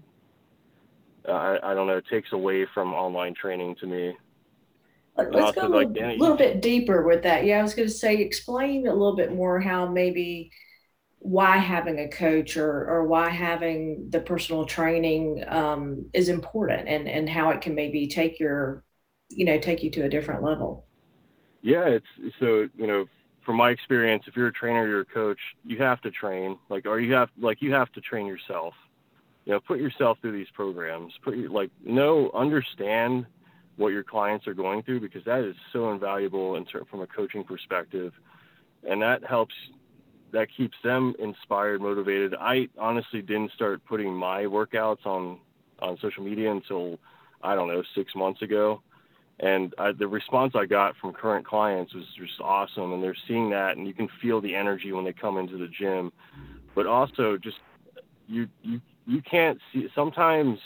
uh, 1.28 1.32
I, 1.32 1.72
I 1.72 1.74
don't 1.74 1.88
know, 1.88 1.98
it 1.98 2.06
takes 2.10 2.32
away 2.32 2.66
from 2.74 2.94
online 2.94 3.34
training 3.34 3.76
to 3.82 3.88
me. 3.88 4.16
Let's 5.18 5.56
go 5.56 5.68
a 5.68 5.68
like, 5.68 5.90
little, 5.90 6.18
little 6.18 6.38
bit 6.38 6.62
deeper 6.62 7.04
with 7.04 7.24
that. 7.24 7.44
Yeah, 7.44 7.60
I 7.60 7.62
was 7.62 7.74
going 7.74 7.90
to 7.90 7.94
say, 7.94 8.16
explain 8.16 8.88
a 8.88 8.94
little 8.94 9.18
bit 9.18 9.34
more 9.34 9.60
how 9.60 9.86
maybe 9.86 10.50
why 11.20 11.58
having 11.58 12.00
a 12.00 12.08
coach 12.08 12.58
or 12.58 12.88
or 12.90 13.06
why 13.06 13.30
having 13.30 14.10
the 14.10 14.22
personal 14.22 14.66
training 14.66 15.44
um, 15.48 16.06
is 16.14 16.30
important 16.30 16.88
and 16.88 17.08
and 17.08 17.30
how 17.30 17.50
it 17.50 17.62
can 17.62 17.76
maybe 17.76 18.08
take 18.08 18.40
your 18.40 18.84
you 19.30 19.46
know 19.46 19.60
take 19.60 19.84
you 19.84 19.92
to 19.92 20.04
a 20.04 20.10
different 20.10 20.44
level. 20.44 20.88
Yeah 21.62 21.88
it's 21.88 22.06
so 22.40 22.70
you 22.76 22.88
know 22.88 23.06
from 23.46 23.58
my 23.58 23.72
experience 23.72 24.24
if 24.28 24.36
you're 24.36 24.48
a 24.48 24.54
trainer 24.54 24.88
you're 24.88 25.02
a 25.02 25.06
coach 25.06 25.40
you 25.66 25.78
have 25.78 26.02
to 26.02 26.12
train 26.12 26.58
like 26.70 26.86
or 26.86 27.00
you 27.00 27.14
have 27.14 27.30
like 27.38 27.62
you 27.62 27.74
have 27.74 27.92
to 27.94 28.02
train 28.02 28.26
yourself. 28.26 28.74
You 29.46 29.54
know 29.54 29.60
put 29.60 29.80
yourself 29.80 30.20
through 30.22 30.34
these 30.34 30.50
programs 30.54 31.14
put 31.24 31.36
your 31.36 31.50
like 31.50 31.72
know 31.84 32.32
understand 32.34 33.26
what 33.80 33.90
your 33.94 34.04
clients 34.04 34.46
are 34.46 34.54
going 34.54 34.84
through 34.84 35.00
because 35.00 35.24
that 35.24 35.40
is 35.40 35.56
so 35.72 35.92
invaluable 35.92 36.56
in 36.58 36.66
from 36.66 37.02
a 37.02 37.08
coaching 37.08 37.46
perspective. 37.46 38.14
And 38.88 39.02
that 39.02 39.24
helps 39.24 39.56
that 40.32 40.48
keeps 40.56 40.78
them 40.84 41.16
inspired, 41.20 41.82
motivated. 41.82 42.36
I 42.40 42.70
honestly 42.78 43.22
didn't 43.22 43.52
start 43.54 43.84
putting 43.86 44.14
my 44.14 44.44
workouts 44.44 45.06
on 45.06 45.40
on 45.80 45.98
social 46.02 46.24
media 46.24 46.52
until 46.52 47.00
I 47.42 47.56
don't 47.56 47.70
know 47.70 47.84
six 47.96 48.14
months 48.16 48.42
ago, 48.42 48.82
and 49.40 49.74
I, 49.78 49.94
the 49.94 50.08
response 50.08 50.54
I 50.56 50.66
got 50.66 50.98
from 50.98 51.14
current 51.14 51.46
clients 51.46 51.94
was 51.94 52.06
just 52.18 52.42
awesome, 52.42 52.92
and 52.94 53.02
they're 53.02 53.16
seeing 53.28 53.50
that, 53.52 53.78
and 53.78 53.88
you 53.88 53.94
can 53.94 54.10
feel 54.22 54.42
the 54.42 54.56
energy 54.56 54.92
when 54.92 55.06
they 55.06 55.14
come 55.14 55.38
into 55.38 55.58
the 55.58 55.68
gym. 55.68 56.12
But 56.76 56.86
also, 56.86 57.38
just 57.38 57.58
you 58.28 58.48
you 58.62 58.82
you 59.08 59.22
can't 59.22 59.60
see 59.72 59.88
sometimes, 59.96 60.60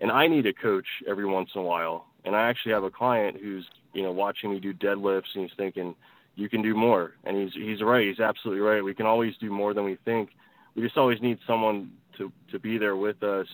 and 0.00 0.10
I 0.10 0.26
need 0.26 0.46
a 0.46 0.52
coach 0.52 0.86
every 1.06 1.26
once 1.26 1.50
in 1.54 1.60
a 1.60 1.64
while. 1.64 2.06
And 2.24 2.34
I 2.34 2.48
actually 2.48 2.72
have 2.72 2.84
a 2.84 2.90
client 2.90 3.38
who's 3.40 3.68
you 3.92 4.02
know 4.02 4.12
watching 4.12 4.50
me 4.50 4.60
do 4.60 4.72
deadlifts, 4.72 5.34
and 5.34 5.44
he's 5.44 5.56
thinking 5.56 5.94
you 6.38 6.48
can 6.48 6.62
do 6.62 6.74
more. 6.74 7.14
And 7.24 7.36
he's 7.36 7.52
he's 7.52 7.82
right. 7.82 8.06
He's 8.06 8.20
absolutely 8.20 8.60
right. 8.60 8.82
We 8.82 8.94
can 8.94 9.06
always 9.06 9.36
do 9.38 9.50
more 9.50 9.74
than 9.74 9.84
we 9.84 9.98
think. 10.04 10.30
We 10.76 10.82
just 10.82 10.96
always 10.96 11.20
need 11.20 11.38
someone 11.46 11.90
to 12.16 12.32
to 12.52 12.60
be 12.60 12.78
there 12.78 12.96
with 12.96 13.22
us 13.24 13.48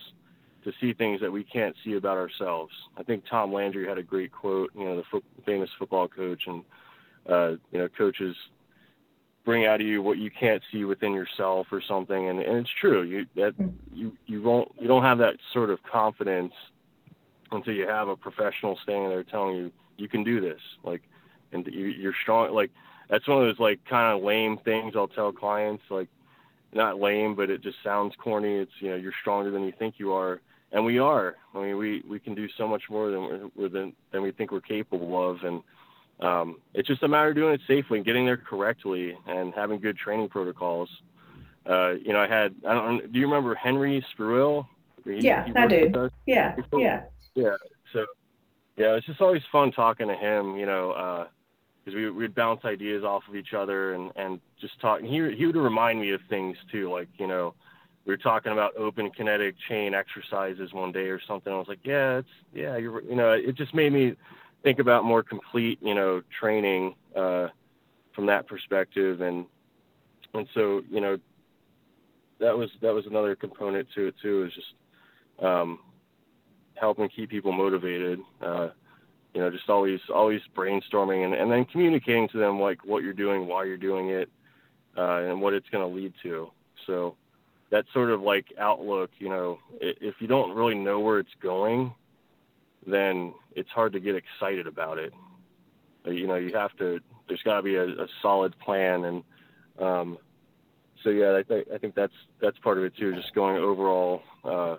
to 0.63 0.71
see 0.79 0.93
things 0.93 1.19
that 1.21 1.31
we 1.31 1.43
can't 1.43 1.75
see 1.83 1.95
about 1.95 2.17
ourselves. 2.17 2.71
I 2.95 3.03
think 3.03 3.23
Tom 3.29 3.51
Landry 3.51 3.87
had 3.87 3.97
a 3.97 4.03
great 4.03 4.31
quote. 4.31 4.69
You 4.75 4.85
know, 4.85 4.97
the 4.97 5.03
fo- 5.11 5.23
famous 5.45 5.69
football 5.79 6.07
coach, 6.07 6.43
and 6.45 6.63
uh, 7.27 7.49
you 7.71 7.79
know, 7.79 7.87
coaches 7.87 8.35
bring 9.43 9.65
out 9.65 9.81
of 9.81 9.87
you 9.87 10.03
what 10.03 10.17
you 10.19 10.29
can't 10.29 10.61
see 10.71 10.85
within 10.85 11.13
yourself 11.13 11.67
or 11.71 11.81
something. 11.81 12.29
And, 12.29 12.39
and 12.39 12.57
it's 12.57 12.69
true. 12.79 13.01
You 13.01 13.25
that 13.35 13.55
you 13.91 14.15
you 14.27 14.43
won't 14.43 14.71
you 14.79 14.87
don't 14.87 15.03
have 15.03 15.17
that 15.17 15.37
sort 15.53 15.71
of 15.71 15.81
confidence 15.81 16.53
until 17.51 17.73
you 17.73 17.87
have 17.87 18.09
a 18.09 18.15
professional 18.15 18.77
standing 18.83 19.09
there 19.09 19.23
telling 19.23 19.55
you 19.55 19.71
you 19.97 20.07
can 20.07 20.23
do 20.23 20.39
this. 20.39 20.61
Like 20.83 21.01
and 21.51 21.65
you're 21.67 22.13
strong. 22.21 22.53
Like 22.53 22.71
that's 23.09 23.27
one 23.27 23.41
of 23.41 23.47
those 23.47 23.59
like 23.59 23.83
kind 23.85 24.17
of 24.17 24.23
lame 24.23 24.57
things 24.57 24.93
I'll 24.95 25.07
tell 25.07 25.31
clients. 25.31 25.83
Like 25.89 26.09
not 26.73 26.99
lame, 26.99 27.35
but 27.35 27.49
it 27.49 27.61
just 27.61 27.77
sounds 27.83 28.13
corny. 28.17 28.55
It's 28.55 28.71
you 28.79 28.89
know 28.89 28.95
you're 28.95 29.13
stronger 29.21 29.51
than 29.51 29.63
you 29.63 29.73
think 29.77 29.95
you 29.97 30.13
are, 30.13 30.41
and 30.71 30.85
we 30.85 30.99
are. 30.99 31.35
I 31.53 31.61
mean 31.61 31.77
we 31.77 32.03
we 32.07 32.19
can 32.19 32.35
do 32.35 32.47
so 32.57 32.67
much 32.67 32.83
more 32.89 33.11
than 33.11 33.51
we're 33.55 33.69
than 33.69 33.93
than 34.11 34.21
we 34.21 34.31
think 34.31 34.51
we're 34.51 34.61
capable 34.61 35.29
of, 35.29 35.43
and 35.43 35.61
um, 36.19 36.57
it's 36.73 36.87
just 36.87 37.03
a 37.03 37.07
matter 37.07 37.29
of 37.29 37.35
doing 37.35 37.53
it 37.53 37.61
safely 37.67 37.97
and 37.97 38.05
getting 38.05 38.25
there 38.25 38.37
correctly 38.37 39.17
and 39.27 39.53
having 39.53 39.79
good 39.79 39.97
training 39.97 40.29
protocols. 40.29 40.89
Uh, 41.65 41.93
you 41.93 42.13
know, 42.13 42.19
I 42.19 42.27
had 42.27 42.53
I 42.67 42.73
don't 42.73 43.11
do 43.11 43.19
you 43.19 43.25
remember 43.25 43.55
Henry 43.55 44.05
Spruill? 44.13 44.67
He, 45.03 45.19
yeah, 45.19 45.45
he 45.45 45.53
I 45.55 45.67
do. 45.67 46.09
Yeah, 46.25 46.55
yeah. 46.73 47.03
Yeah. 47.35 47.55
So 47.93 48.05
yeah, 48.77 48.95
it's 48.95 49.05
just 49.05 49.21
always 49.21 49.41
fun 49.51 49.71
talking 49.71 50.07
to 50.07 50.15
him. 50.15 50.57
You 50.57 50.65
know, 50.65 51.27
because 51.83 51.93
uh, 51.93 51.97
we 51.97 52.09
we'd 52.09 52.35
bounce 52.35 52.65
ideas 52.65 53.03
off 53.03 53.23
of 53.27 53.35
each 53.35 53.53
other 53.53 53.93
and 53.93 54.11
and 54.15 54.39
just 54.59 54.79
talk. 54.79 54.99
And 54.99 55.09
he 55.09 55.35
he 55.35 55.45
would 55.45 55.55
remind 55.55 55.99
me 55.99 56.11
of 56.11 56.21
things 56.29 56.57
too, 56.71 56.91
like 56.91 57.09
you 57.17 57.27
know, 57.27 57.53
we 58.05 58.13
were 58.13 58.17
talking 58.17 58.51
about 58.51 58.75
open 58.77 59.09
kinetic 59.11 59.55
chain 59.67 59.93
exercises 59.93 60.73
one 60.73 60.91
day 60.91 61.07
or 61.07 61.19
something. 61.27 61.51
I 61.51 61.57
was 61.57 61.67
like, 61.67 61.79
yeah, 61.83 62.17
it's 62.17 62.29
yeah, 62.53 62.77
you're 62.77 63.01
you 63.01 63.15
know, 63.15 63.31
it 63.31 63.55
just 63.55 63.73
made 63.73 63.93
me 63.93 64.15
think 64.65 64.79
about 64.79 65.05
more 65.05 65.23
complete 65.23 65.79
you 65.81 65.93
know 65.93 66.21
training 66.37 66.95
uh, 67.15 67.47
from 68.13 68.25
that 68.25 68.47
perspective 68.47 69.21
and 69.21 69.45
and 70.33 70.47
so 70.53 70.81
you 70.89 70.99
know 70.99 71.17
that 72.39 72.57
was 72.57 72.69
that 72.81 72.93
was 72.93 73.05
another 73.05 73.35
component 73.35 73.87
to 73.93 74.07
it 74.07 74.15
too 74.21 74.43
is 74.43 74.53
just 74.53 74.73
um, 75.41 75.79
helping 76.79 77.09
keep 77.09 77.29
people 77.29 77.51
motivated. 77.51 78.19
Uh, 78.41 78.69
you 79.33 79.41
know, 79.41 79.49
just 79.49 79.69
always 79.69 79.99
always 80.13 80.41
brainstorming 80.55 81.25
and, 81.25 81.33
and 81.33 81.51
then 81.51 81.65
communicating 81.65 82.29
to 82.29 82.37
them 82.37 82.59
like 82.59 82.85
what 82.85 83.03
you're 83.03 83.13
doing, 83.13 83.47
why 83.47 83.65
you're 83.65 83.77
doing 83.77 84.09
it, 84.09 84.29
uh, 84.97 85.23
and 85.23 85.41
what 85.41 85.53
it's 85.53 85.67
going 85.69 85.87
to 85.87 85.93
lead 85.93 86.13
to. 86.23 86.49
So 86.87 87.15
that 87.69 87.85
sort 87.93 88.11
of 88.11 88.21
like 88.21 88.53
outlook, 88.57 89.11
you 89.19 89.27
know, 89.27 89.59
if 89.81 90.15
you 90.19 90.27
don't 90.27 90.55
really 90.55 90.75
know 90.75 90.99
where 91.01 91.19
it's 91.19 91.35
going, 91.41 91.93
then 92.87 93.33
it's 93.55 93.69
hard 93.69 93.93
to 93.93 93.99
get 93.99 94.15
excited 94.15 94.67
about 94.67 94.97
it. 94.97 95.13
You 96.05 96.27
know, 96.27 96.35
you 96.35 96.53
have 96.55 96.75
to. 96.77 96.99
There's 97.27 97.41
got 97.41 97.57
to 97.57 97.63
be 97.63 97.75
a, 97.75 97.87
a, 97.87 98.07
solid 98.21 98.57
plan, 98.59 99.03
and 99.05 99.23
um, 99.79 100.17
so 101.03 101.09
yeah, 101.09 101.41
I, 101.49 101.63
I, 101.73 101.77
think 101.79 101.95
that's 101.95 102.13
that's 102.39 102.57
part 102.59 102.77
of 102.77 102.83
it 102.83 102.95
too. 102.95 103.15
Just 103.15 103.33
going 103.33 103.57
overall 103.57 104.21
uh, 104.43 104.75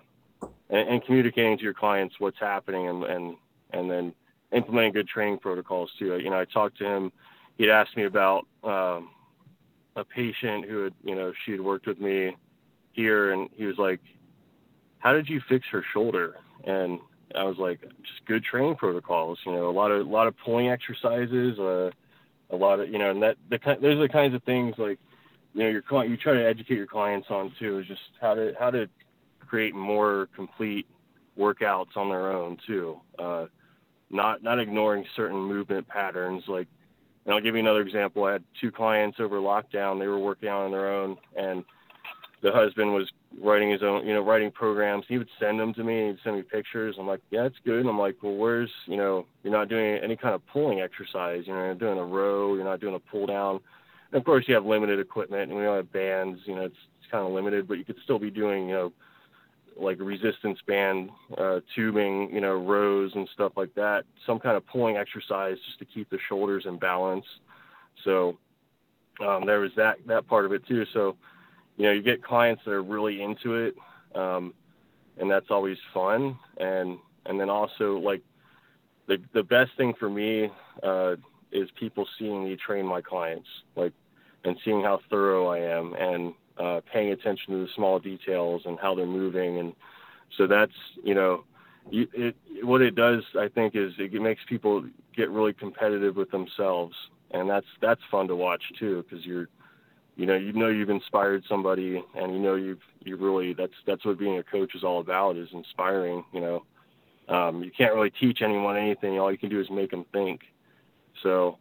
and, 0.69 0.89
and, 0.89 1.05
communicating 1.05 1.57
to 1.57 1.63
your 1.63 1.73
clients 1.73 2.15
what's 2.19 2.39
happening, 2.39 2.87
and 2.87 3.03
and 3.03 3.35
and 3.71 3.89
then 3.89 4.13
implementing 4.51 4.93
good 4.93 5.07
training 5.07 5.39
protocols 5.39 5.91
too. 5.97 6.17
You 6.17 6.29
know, 6.29 6.39
I 6.39 6.45
talked 6.45 6.77
to 6.79 6.85
him. 6.85 7.11
He'd 7.57 7.69
asked 7.69 7.97
me 7.97 8.03
about 8.03 8.45
um, 8.63 9.09
a 9.95 10.03
patient 10.03 10.65
who 10.65 10.83
had, 10.83 10.93
you 11.03 11.15
know, 11.15 11.33
she 11.45 11.51
had 11.51 11.61
worked 11.61 11.87
with 11.87 11.99
me 11.99 12.35
here, 12.93 13.31
and 13.31 13.49
he 13.55 13.65
was 13.65 13.77
like, 13.77 13.99
"How 14.99 15.13
did 15.13 15.29
you 15.29 15.41
fix 15.47 15.67
her 15.71 15.83
shoulder?" 15.93 16.37
And 16.63 16.99
I 17.35 17.43
was 17.43 17.57
like, 17.57 17.81
"Just 17.81 18.25
good 18.25 18.43
training 18.43 18.75
protocols. 18.75 19.39
You 19.45 19.53
know, 19.53 19.69
a 19.69 19.71
lot 19.71 19.91
of 19.91 20.05
a 20.05 20.09
lot 20.09 20.27
of 20.27 20.35
pulling 20.37 20.69
exercises, 20.69 21.59
uh, 21.59 21.91
a 22.49 22.55
lot 22.55 22.79
of 22.79 22.89
you 22.89 22.99
know, 22.99 23.11
and 23.11 23.23
that 23.23 23.37
the 23.49 23.59
those 23.81 23.95
are 23.95 24.01
the 24.01 24.09
kinds 24.09 24.33
of 24.33 24.43
things 24.43 24.75
like 24.77 24.99
you 25.53 25.63
know 25.63 25.69
your 25.69 25.81
client 25.81 26.11
you 26.11 26.17
try 26.17 26.33
to 26.33 26.45
educate 26.45 26.75
your 26.75 26.87
clients 26.87 27.27
on 27.29 27.51
too 27.59 27.79
is 27.79 27.87
just 27.87 28.01
how 28.21 28.35
to 28.35 28.53
how 28.59 28.69
to 28.69 28.87
create 29.47 29.73
more 29.73 30.29
complete 30.35 30.87
workouts 31.37 31.95
on 31.95 32.09
their 32.09 32.31
own 32.31 32.57
too. 32.65 32.99
Uh, 33.17 33.45
not 34.09 34.43
not 34.43 34.59
ignoring 34.59 35.05
certain 35.15 35.37
movement 35.37 35.87
patterns 35.87 36.43
like 36.47 36.67
and 37.25 37.33
I'll 37.33 37.41
give 37.41 37.55
you 37.55 37.59
another 37.59 37.81
example. 37.81 38.23
I 38.23 38.33
had 38.33 38.43
two 38.61 38.71
clients 38.71 39.19
over 39.19 39.39
lockdown. 39.39 39.99
They 39.99 40.07
were 40.07 40.17
working 40.19 40.47
out 40.47 40.63
on 40.63 40.71
their 40.71 40.93
own 40.93 41.17
and 41.35 41.63
the 42.41 42.51
husband 42.51 42.93
was 42.93 43.11
writing 43.41 43.69
his 43.69 43.83
own 43.83 44.07
you 44.07 44.13
know 44.13 44.23
writing 44.23 44.51
programs. 44.51 45.05
He 45.07 45.17
would 45.17 45.29
send 45.39 45.59
them 45.59 45.73
to 45.73 45.83
me 45.83 46.07
he'd 46.07 46.17
send 46.23 46.37
me 46.37 46.41
pictures. 46.41 46.95
I'm 46.99 47.07
like 47.07 47.21
yeah 47.31 47.45
it's 47.45 47.57
good. 47.65 47.79
And 47.81 47.89
I'm 47.89 47.99
like 47.99 48.15
well 48.21 48.35
where's 48.35 48.71
you 48.85 48.97
know 48.97 49.25
you're 49.43 49.53
not 49.53 49.69
doing 49.69 49.99
any 50.03 50.15
kind 50.15 50.35
of 50.35 50.45
pulling 50.47 50.79
exercise. 50.79 51.43
You 51.45 51.53
know 51.53 51.65
you're 51.65 51.75
doing 51.75 51.99
a 51.99 52.05
row. 52.05 52.55
You're 52.55 52.63
not 52.63 52.79
doing 52.79 52.95
a 52.95 52.99
pull 52.99 53.25
down. 53.25 53.59
Of 54.13 54.23
course, 54.23 54.45
you 54.47 54.55
have 54.55 54.65
limited 54.65 54.99
equipment, 54.99 55.49
and 55.49 55.57
we 55.57 55.63
don't 55.63 55.75
have 55.75 55.91
bands. 55.91 56.39
You 56.45 56.55
know, 56.55 56.61
it's, 56.61 56.77
it's 57.01 57.11
kind 57.11 57.25
of 57.25 57.33
limited, 57.33 57.67
but 57.67 57.77
you 57.77 57.83
could 57.83 57.97
still 58.03 58.19
be 58.19 58.31
doing, 58.31 58.69
you 58.69 58.73
know, 58.73 58.93
like 59.79 59.97
resistance 59.99 60.59
band 60.67 61.09
uh, 61.37 61.59
tubing, 61.75 62.33
you 62.33 62.41
know, 62.41 62.53
rows 62.53 63.11
and 63.15 63.27
stuff 63.33 63.53
like 63.55 63.73
that. 63.75 64.05
Some 64.25 64.39
kind 64.39 64.57
of 64.57 64.65
pulling 64.67 64.97
exercise 64.97 65.57
just 65.65 65.79
to 65.79 65.85
keep 65.85 66.09
the 66.09 66.19
shoulders 66.27 66.65
in 66.65 66.77
balance. 66.77 67.25
So 68.03 68.37
um, 69.19 69.45
there 69.45 69.59
was 69.59 69.71
that 69.75 69.97
that 70.07 70.27
part 70.27 70.45
of 70.45 70.51
it 70.51 70.65
too. 70.67 70.85
So 70.93 71.15
you 71.77 71.85
know, 71.85 71.91
you 71.91 72.01
get 72.01 72.23
clients 72.23 72.63
that 72.65 72.71
are 72.71 72.83
really 72.83 73.21
into 73.21 73.55
it, 73.55 73.75
um, 74.15 74.53
and 75.17 75.29
that's 75.29 75.51
always 75.51 75.77
fun. 75.93 76.37
And 76.57 76.97
and 77.25 77.39
then 77.39 77.49
also 77.49 77.97
like 77.99 78.21
the 79.07 79.21
the 79.33 79.43
best 79.43 79.71
thing 79.77 79.93
for 79.99 80.09
me 80.09 80.49
uh, 80.83 81.15
is 81.51 81.69
people 81.71 82.07
seeing 82.17 82.43
me 82.43 82.55
train 82.55 82.85
my 82.85 83.01
clients, 83.01 83.47
like, 83.75 83.93
and 84.43 84.57
seeing 84.63 84.81
how 84.81 84.99
thorough 85.09 85.47
I 85.47 85.59
am, 85.59 85.93
and 85.93 86.33
uh, 86.59 86.81
paying 86.91 87.11
attention 87.11 87.53
to 87.53 87.59
the 87.65 87.69
small 87.75 87.99
details 87.99 88.63
and 88.65 88.79
how 88.79 88.95
they're 88.95 89.05
moving, 89.05 89.57
and 89.57 89.73
so 90.37 90.47
that's 90.47 90.73
you 91.03 91.15
know, 91.15 91.43
you, 91.89 92.07
it 92.13 92.35
what 92.63 92.81
it 92.81 92.95
does 92.95 93.23
I 93.39 93.47
think 93.47 93.75
is 93.75 93.93
it 93.97 94.13
makes 94.21 94.41
people 94.47 94.85
get 95.15 95.29
really 95.29 95.53
competitive 95.53 96.15
with 96.15 96.31
themselves, 96.31 96.95
and 97.31 97.49
that's 97.49 97.67
that's 97.81 98.01
fun 98.09 98.27
to 98.27 98.35
watch 98.35 98.63
too 98.79 99.03
because 99.03 99.25
you're 99.25 99.47
you 100.15 100.25
know 100.25 100.35
you 100.35 100.53
know 100.53 100.67
you've 100.67 100.89
inspired 100.89 101.43
somebody 101.47 102.03
and 102.15 102.33
you 102.33 102.39
know 102.39 102.55
you've 102.55 102.81
you 103.03 103.15
really 103.17 103.53
that's 103.53 103.73
that's 103.85 104.03
what 104.05 104.17
being 104.17 104.37
a 104.37 104.43
coach 104.43 104.75
is 104.75 104.83
all 104.83 104.99
about 104.99 105.37
is 105.37 105.49
inspiring 105.53 106.23
you 106.33 106.41
know. 106.41 106.63
Um, 107.29 107.61
you 107.61 107.71
can't 107.71 107.93
really 107.93 108.09
teach 108.09 108.41
anyone 108.41 108.77
anything. 108.77 109.19
All 109.19 109.29
you 109.29 109.37
can 109.37 109.49
do 109.49 109.59
is 109.59 109.69
make 109.69 109.91
them 109.91 110.05
think. 110.13 110.43
So 111.21 111.57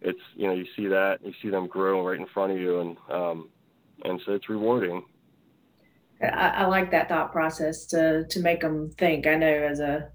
it's 0.00 0.20
you 0.34 0.46
know 0.46 0.54
you 0.54 0.66
see 0.76 0.86
that 0.88 1.18
you 1.24 1.32
see 1.42 1.50
them 1.50 1.66
grow 1.66 2.06
right 2.06 2.18
in 2.18 2.26
front 2.26 2.52
of 2.52 2.58
you, 2.58 2.80
and 2.80 2.96
um, 3.10 3.48
and 4.04 4.20
so 4.24 4.32
it's 4.32 4.48
rewarding. 4.48 5.04
I, 6.22 6.48
I 6.48 6.64
like 6.66 6.90
that 6.90 7.08
thought 7.08 7.32
process 7.32 7.86
to 7.86 8.26
to 8.28 8.40
make 8.40 8.60
them 8.60 8.90
think. 8.98 9.26
I 9.26 9.34
know 9.34 9.46
as 9.46 9.80
a 9.80 10.08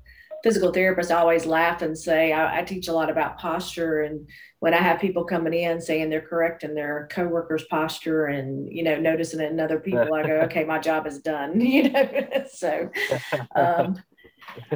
physical 0.43 0.71
therapist, 0.71 1.11
I 1.11 1.15
always 1.15 1.45
laugh 1.45 1.81
and 1.81 1.97
say 1.97 2.31
I, 2.31 2.59
I, 2.59 2.63
teach 2.63 2.87
a 2.87 2.93
lot 2.93 3.09
about 3.09 3.39
posture. 3.39 4.01
And 4.01 4.27
when 4.59 4.73
I 4.73 4.77
have 4.77 4.99
people 4.99 5.25
coming 5.25 5.53
in 5.53 5.81
saying 5.81 6.09
they're 6.09 6.21
correcting 6.21 6.75
their 6.75 7.07
coworkers' 7.11 7.65
posture 7.69 8.27
and 8.27 8.71
you 8.71 8.83
know 8.83 8.99
noticing 8.99 9.39
it 9.39 9.51
in 9.51 9.59
other 9.59 9.79
people, 9.79 10.13
I 10.13 10.23
go, 10.25 10.39
okay, 10.45 10.63
my 10.63 10.79
job 10.79 11.07
is 11.07 11.19
done. 11.19 11.59
You 11.67 11.89
know, 11.89 12.09
so. 12.51 12.89
Um, 13.55 14.01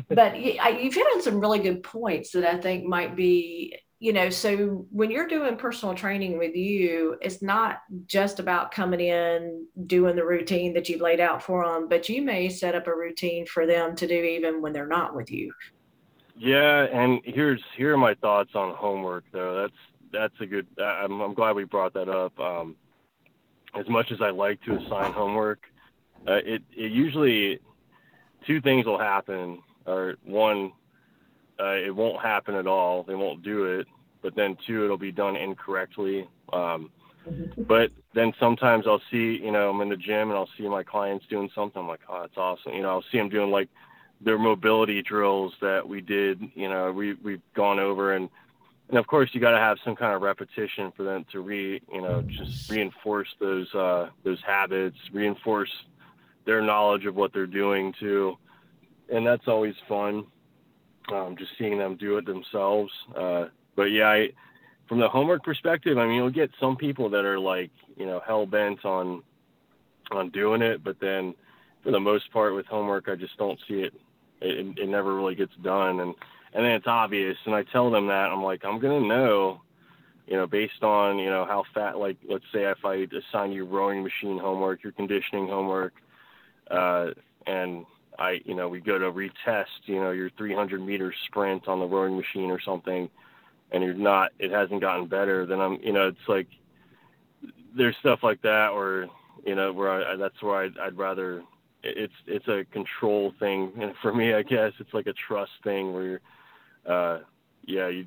but 0.10 0.38
you've 0.40 0.94
hit 0.94 1.08
on 1.16 1.22
some 1.22 1.40
really 1.40 1.60
good 1.60 1.82
points 1.82 2.32
that 2.32 2.46
I 2.46 2.58
think 2.58 2.86
might 2.86 3.16
be 3.16 3.78
you 4.02 4.14
know, 4.14 4.32
so 4.32 4.88
when 4.90 5.12
you're 5.12 5.28
doing 5.28 5.56
personal 5.58 5.94
training 5.94 6.40
with 6.40 6.56
you, 6.56 7.18
it's 7.22 7.44
not 7.44 7.84
just 8.08 8.40
about 8.40 8.72
coming 8.72 9.00
in, 9.00 9.68
doing 9.86 10.16
the 10.16 10.26
routine 10.26 10.74
that 10.74 10.90
you've 10.90 11.02
laid 11.02 11.20
out 11.20 11.44
for 11.44 11.64
them, 11.64 11.88
but 11.88 12.10
you 12.10 12.24
may 12.24 12.50
set 12.50 12.74
up 12.74 12.88
a 12.88 12.96
routine 12.96 13.46
for 13.46 13.68
them 13.68 13.96
to 13.96 14.08
do 14.08 14.16
even 14.16 14.60
when 14.60 14.74
they're 14.74 14.88
not 14.88 15.16
with 15.16 15.30
you. 15.30 15.54
Yeah, 16.36 16.88
and 16.92 17.22
here's 17.24 17.62
here 17.78 17.94
are 17.94 17.98
my 17.98 18.16
thoughts 18.16 18.56
on 18.56 18.74
homework 18.74 19.24
though. 19.32 19.62
That's 19.62 19.78
that's 20.12 20.42
a 20.42 20.48
good. 20.48 20.66
I'm, 20.84 21.22
I'm 21.22 21.36
glad 21.36 21.56
we 21.56 21.66
brought 21.66 21.94
that 21.94 22.10
up. 22.10 22.38
Um, 22.40 22.78
as 23.80 23.88
much 23.88 24.12
as 24.12 24.20
I 24.20 24.32
like 24.32 24.64
to 24.64 24.78
assign 24.78 25.14
homework, 25.14 25.60
uh, 26.28 26.40
it 26.44 26.64
it 26.76 26.92
usually 26.92 27.60
two 28.48 28.62
things 28.62 28.88
will 28.88 28.98
happen. 28.98 29.62
Or 29.86 30.16
one, 30.24 30.72
uh, 31.62 31.76
it 31.76 31.96
won't 31.96 32.22
happen 32.22 32.56
at 32.56 32.68
all. 32.68 33.04
They 33.04 33.16
won't 33.16 33.44
do 33.44 33.66
it. 33.66 33.88
But 34.22 34.36
then 34.36 34.58
two, 34.66 34.84
it'll 34.84 34.98
be 34.98 35.12
done 35.12 35.36
incorrectly. 35.36 36.28
Um, 36.54 36.92
but 37.58 37.92
then 38.14 38.34
sometimes 38.40 38.86
I'll 38.88 39.02
see, 39.12 39.40
you 39.44 39.52
know, 39.52 39.70
I'm 39.70 39.82
in 39.82 39.90
the 39.90 39.98
gym 39.98 40.30
and 40.30 40.34
I'll 40.34 40.50
see 40.58 40.68
my 40.68 40.84
clients 40.84 41.26
doing 41.28 41.50
something. 41.54 41.82
I'm 41.82 41.88
like, 41.88 42.02
oh, 42.10 42.22
that's 42.22 42.38
awesome. 42.38 42.74
You 42.74 42.82
know, 42.82 42.90
I'll 42.90 43.06
see 43.12 43.18
them 43.18 43.30
doing 43.30 43.52
like 43.52 43.70
their 44.22 44.40
mobility 44.40 45.02
drills 45.02 45.54
that 45.62 45.88
we 45.88 46.02
did. 46.02 46.42
You 46.56 46.70
know, 46.70 46.92
we 46.92 47.14
we've 47.14 47.42
gone 47.54 47.80
over 47.80 48.14
and 48.14 48.30
and 48.90 48.98
of 48.98 49.08
course 49.08 49.30
you 49.34 49.40
got 49.40 49.52
to 49.52 49.58
have 49.58 49.78
some 49.86 49.96
kind 49.96 50.14
of 50.14 50.22
repetition 50.22 50.92
for 50.98 51.04
them 51.04 51.26
to 51.32 51.40
re 51.40 51.82
you 51.92 52.02
know 52.02 52.22
just 52.24 52.70
reinforce 52.70 53.30
those 53.40 53.74
uh, 53.74 54.10
those 54.24 54.42
habits, 54.46 54.98
reinforce 55.14 55.72
their 56.46 56.62
knowledge 56.62 57.06
of 57.06 57.16
what 57.16 57.34
they're 57.34 57.46
doing 57.48 57.94
too, 58.00 58.38
and 59.10 59.26
that's 59.26 59.48
always 59.48 59.76
fun 59.88 60.26
um, 61.12 61.36
just 61.38 61.52
seeing 61.58 61.78
them 61.78 61.96
do 61.96 62.18
it 62.18 62.26
themselves. 62.26 62.92
Uh, 63.16 63.46
but 63.76 63.86
yeah, 63.86 64.10
I, 64.10 64.30
from 64.88 65.00
the 65.00 65.10
homework 65.10 65.44
perspective, 65.44 65.98
I 65.98 66.06
mean, 66.06 66.16
you'll 66.16 66.30
get 66.30 66.52
some 66.60 66.76
people 66.76 67.10
that 67.12 67.26
are 67.26 67.40
like, 67.40 67.72
you 67.96 68.06
know, 68.06 68.22
hell 68.26 68.46
bent 68.46 68.84
on 68.86 69.24
on 70.12 70.30
doing 70.30 70.62
it, 70.62 70.84
but 70.84 71.00
then 71.00 71.34
for 71.84 71.92
the 71.92 72.00
most 72.00 72.32
part 72.32 72.54
with 72.54 72.66
homework, 72.66 73.08
I 73.08 73.16
just 73.16 73.38
don't 73.38 73.60
see 73.68 73.82
it. 73.82 73.94
It, 74.42 74.78
it 74.78 74.90
never 74.90 75.16
really 75.16 75.36
gets 75.36 75.56
done, 75.64 76.00
and 76.00 76.16
and 76.54 76.66
then 76.66 76.72
it's 76.72 76.88
obvious. 76.88 77.38
And 77.46 77.56
I 77.56 77.64
tell 77.64 77.90
them 77.92 78.08
that 78.08 78.32
I'm 78.32 78.44
like, 78.44 78.66
I'm 78.66 78.80
gonna 78.80 79.00
know, 79.08 79.62
you 80.28 80.36
know, 80.36 80.48
based 80.48 80.84
on 80.84 81.20
you 81.20 81.30
know 81.30 81.46
how 81.46 81.64
fat. 81.74 81.98
Like, 81.98 82.18
let's 82.28 82.44
say 82.52 82.64
if 82.64 82.84
I 82.84 83.08
assign 83.16 83.52
you 83.52 83.66
rowing 83.66 84.04
machine 84.04 84.38
homework, 84.38 84.84
your 84.84 84.94
conditioning 84.94 85.48
homework, 85.48 85.94
uh, 86.70 87.12
and 87.46 87.86
I, 88.22 88.42
you 88.46 88.56
know, 88.56 88.70
we 88.70 88.80
go 88.80 88.98
to 88.98 89.12
retest, 89.12 89.66
you 89.86 89.96
know, 89.96 90.12
your 90.12 90.30
300 90.38 90.82
meter 90.82 91.14
sprint 91.26 91.68
on 91.68 91.80
the 91.80 91.88
rowing 91.88 92.16
machine 92.16 92.52
or 92.52 92.62
something, 92.62 93.10
and 93.72 93.84
you're 93.84 93.94
not, 93.94 94.32
it 94.40 94.52
hasn't 94.52 94.82
gotten 94.82 95.08
better, 95.08 95.46
then 95.46 95.60
I'm, 95.60 95.80
you 95.82 95.92
know, 95.92 96.08
it's 96.08 96.28
like 96.28 96.48
there's 97.76 97.96
stuff 97.98 98.20
like 98.22 98.42
that, 98.44 98.70
or 98.72 99.08
you 99.46 99.56
know, 99.56 99.74
where 99.74 99.90
I, 100.06 100.16
that's 100.16 100.42
where 100.42 100.64
I'd, 100.64 100.78
I'd 100.78 100.98
rather. 100.98 101.44
It's 101.84 102.14
it's 102.28 102.48
a 102.48 102.64
control 102.72 103.34
thing 103.40 103.72
and 103.82 103.94
for 104.04 104.14
me, 104.14 104.34
I 104.34 104.44
guess. 104.44 104.72
It's 104.80 104.94
like 104.94 105.08
a 105.08 105.14
trust 105.14 105.52
thing 105.64 105.94
where 105.94 106.22
uh, 106.86 107.20
yeah, 107.66 107.88
you, 107.88 108.06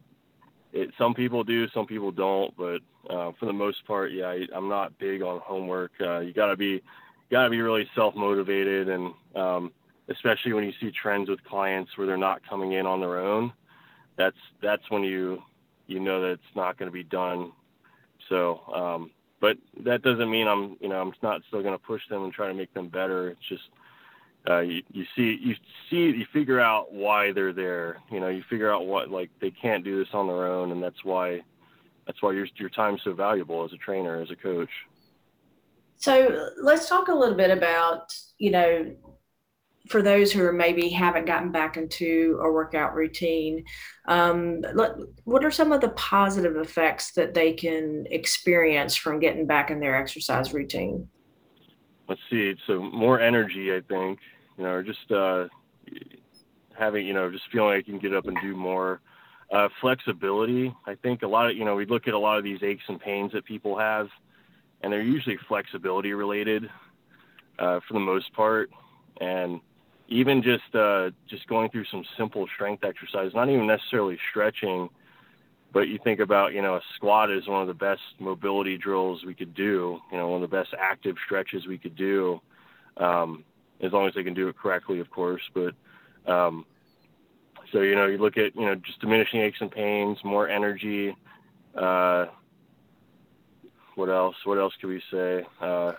it, 0.73 0.91
some 0.99 1.15
people 1.15 1.45
do, 1.45 1.69
some 1.71 1.87
people 1.87 2.11
don't, 2.11 2.57
but 2.57 2.81
uh, 3.09 3.33
for 3.39 3.47
the 3.47 3.53
most 3.53 3.85
part, 3.87 4.13
yeah, 4.13 4.27
I, 4.27 4.47
I'm 4.55 4.69
not 4.69 4.99
big 4.99 5.23
on 5.23 5.41
homework. 5.41 5.93
Uh, 6.01 6.21
you 6.21 6.33
gotta 6.33 6.57
be, 6.57 6.83
gotta 7.31 7.51
be 7.51 7.61
really 7.61 7.89
self 7.95 8.15
motivated, 8.15 8.89
and 8.89 9.13
um, 9.35 9.73
especially 10.09 10.53
when 10.53 10.65
you 10.65 10.73
see 10.81 10.91
trends 10.91 11.29
with 11.29 11.43
clients 11.45 11.97
where 11.97 12.07
they're 12.07 12.17
not 12.17 12.47
coming 12.49 12.73
in 12.73 12.87
on 12.87 13.01
their 13.01 13.19
own, 13.19 13.53
that's 14.17 14.37
that's 14.63 14.91
when 14.91 15.03
you 15.03 15.43
you 15.87 16.01
know 16.01 16.21
that 16.23 16.33
it's 16.33 16.57
not 16.57 16.79
going 16.79 16.91
to 16.91 16.93
be 16.93 17.05
done. 17.05 17.53
So, 18.29 18.61
um, 18.75 19.11
but 19.41 19.59
that 19.85 20.03
doesn't 20.03 20.31
mean 20.31 20.47
I'm 20.47 20.77
you 20.81 20.89
know 20.89 21.01
I'm 21.01 21.13
not 21.23 21.43
still 21.49 21.63
going 21.63 21.75
to 21.75 21.85
push 21.85 22.03
them 22.09 22.25
and 22.25 22.33
try 22.33 22.49
to 22.49 22.55
make 22.55 22.73
them 22.75 22.89
better. 22.89 23.31
It's 23.31 23.49
just 23.49 23.65
uh, 24.49 24.61
you, 24.61 24.83
you 24.93 25.05
see 25.17 25.39
you 25.41 25.55
see 25.89 26.17
you 26.19 26.27
figure 26.33 26.61
out 26.61 26.93
why 26.93 27.33
they're 27.33 27.53
there. 27.53 27.99
You 28.11 28.21
know, 28.21 28.29
you 28.29 28.43
figure 28.49 28.73
out 28.73 28.87
what 28.87 29.11
like 29.11 29.31
they 29.41 29.51
can't 29.51 29.85
do 29.85 29.99
this 29.99 30.13
on 30.13 30.27
their 30.27 30.47
own, 30.47 30.71
and 30.71 30.83
that's 30.83 31.05
why 31.05 31.43
that's 32.07 32.23
why 32.23 32.33
your 32.33 32.47
your 32.57 32.69
time's 32.69 33.03
so 33.03 33.15
valuable 33.15 33.65
as 33.65 33.73
a 33.73 33.79
trainer, 33.79 34.21
as 34.21 34.31
a 34.31 34.37
coach. 34.37 34.71
So 35.97 36.51
let's 36.61 36.89
talk 36.89 37.09
a 37.09 37.15
little 37.15 37.37
bit 37.37 37.51
about 37.51 38.15
you 38.39 38.51
know 38.51 38.95
for 39.89 40.01
those 40.01 40.33
who 40.33 40.43
are 40.43 40.53
maybe 40.53 40.89
haven't 40.89 41.27
gotten 41.27 41.53
back 41.53 41.77
into 41.77 42.41
a 42.43 42.51
workout 42.51 42.95
routine, 42.95 43.65
um, 44.07 44.63
what 45.25 45.45
are 45.45 45.51
some 45.51 45.73
of 45.73 45.81
the 45.81 45.91
positive 45.91 46.57
effects 46.57 47.13
that 47.13 47.35
they 47.35 47.53
can 47.53 48.07
experience 48.11 48.97
from 48.97 49.21
getting 49.21 49.47
back 49.47 49.71
in 49.71 49.81
their 49.81 49.95
exercise 49.95 50.55
routine? 50.55 51.09
Let's 52.09 52.21
see. 52.31 52.55
So 52.67 52.81
more 52.81 53.21
energy, 53.21 53.75
I 53.75 53.81
think, 53.81 54.19
you 54.57 54.65
know, 54.65 54.71
or 54.71 54.83
just 54.83 55.11
uh, 55.11 55.49
having, 56.77 57.07
you 57.07 57.13
know, 57.13 57.31
just 57.31 57.45
feeling 57.51 57.77
like 57.77 57.87
you 57.87 57.99
can 57.99 58.01
get 58.01 58.17
up 58.17 58.27
and 58.27 58.37
do 58.41 58.55
more. 58.57 59.01
Uh, 59.53 59.69
flexibility. 59.81 60.75
I 60.87 60.97
think 60.97 61.23
a 61.23 61.29
lot 61.29 61.51
of, 61.51 61.57
you 61.57 61.65
know, 61.65 61.77
we 61.77 61.85
look 61.87 62.09
at 62.09 62.15
a 62.15 62.19
lot 62.19 62.39
of 62.39 62.45
these 62.45 62.63
aches 62.63 62.83
and 62.89 62.99
pains 62.99 63.33
that 63.33 63.45
people 63.45 63.79
have, 63.79 64.09
and 64.81 64.93
they're 64.93 65.03
usually 65.03 65.37
flexibility 65.47 66.13
related 66.15 66.69
uh, 67.59 67.79
for 67.87 67.93
the 67.93 68.01
most 68.01 68.33
part. 68.33 68.71
And 69.21 69.61
even 70.09 70.43
just 70.43 70.75
uh, 70.75 71.11
just 71.29 71.47
going 71.47 71.71
through 71.71 71.87
some 71.87 72.05
simple 72.17 72.47
strength 72.55 72.85
exercise, 72.85 73.33
not 73.35 73.49
even 73.49 73.67
necessarily 73.67 74.19
stretching, 74.31 74.89
but 75.73 75.89
you 75.89 75.99
think 76.03 76.21
about 76.21 76.53
you 76.53 76.63
know 76.63 76.77
a 76.77 76.81
squat 76.95 77.31
is 77.31 77.47
one 77.49 77.63
of 77.63 77.69
the 77.69 77.75
best 77.75 78.03
mobility 78.19 78.77
drills 78.77 79.25
we 79.25 79.35
could 79.35 79.55
do. 79.55 79.99
You 80.11 80.19
know, 80.19 80.29
one 80.29 80.43
of 80.43 80.51
the 80.51 80.57
best 80.57 80.75
active 80.79 81.17
stretches 81.25 81.67
we 81.67 81.79
could 81.79 81.97
do, 81.97 82.41
um, 82.99 83.45
as 83.81 83.93
long 83.93 84.07
as 84.07 84.15
they 84.15 84.23
can 84.23 84.35
do 84.35 84.49
it 84.49 84.57
correctly, 84.59 85.01
of 85.01 85.11
course. 85.11 85.43
But 85.55 85.75
um, 86.31 86.67
so 87.73 87.81
you 87.81 87.95
know, 87.95 88.07
you 88.07 88.19
look 88.19 88.37
at 88.37 88.55
you 88.55 88.67
know 88.67 88.75
just 88.75 89.01
diminishing 89.01 89.41
aches 89.41 89.59
and 89.61 89.71
pains, 89.71 90.19
more 90.23 90.49
energy. 90.49 91.17
Uh, 91.75 92.27
what 93.95 94.11
else? 94.11 94.37
What 94.45 94.59
else 94.59 94.75
could 94.81 94.91
we 94.91 95.03
say? 95.11 95.45
Uh, 95.61 95.93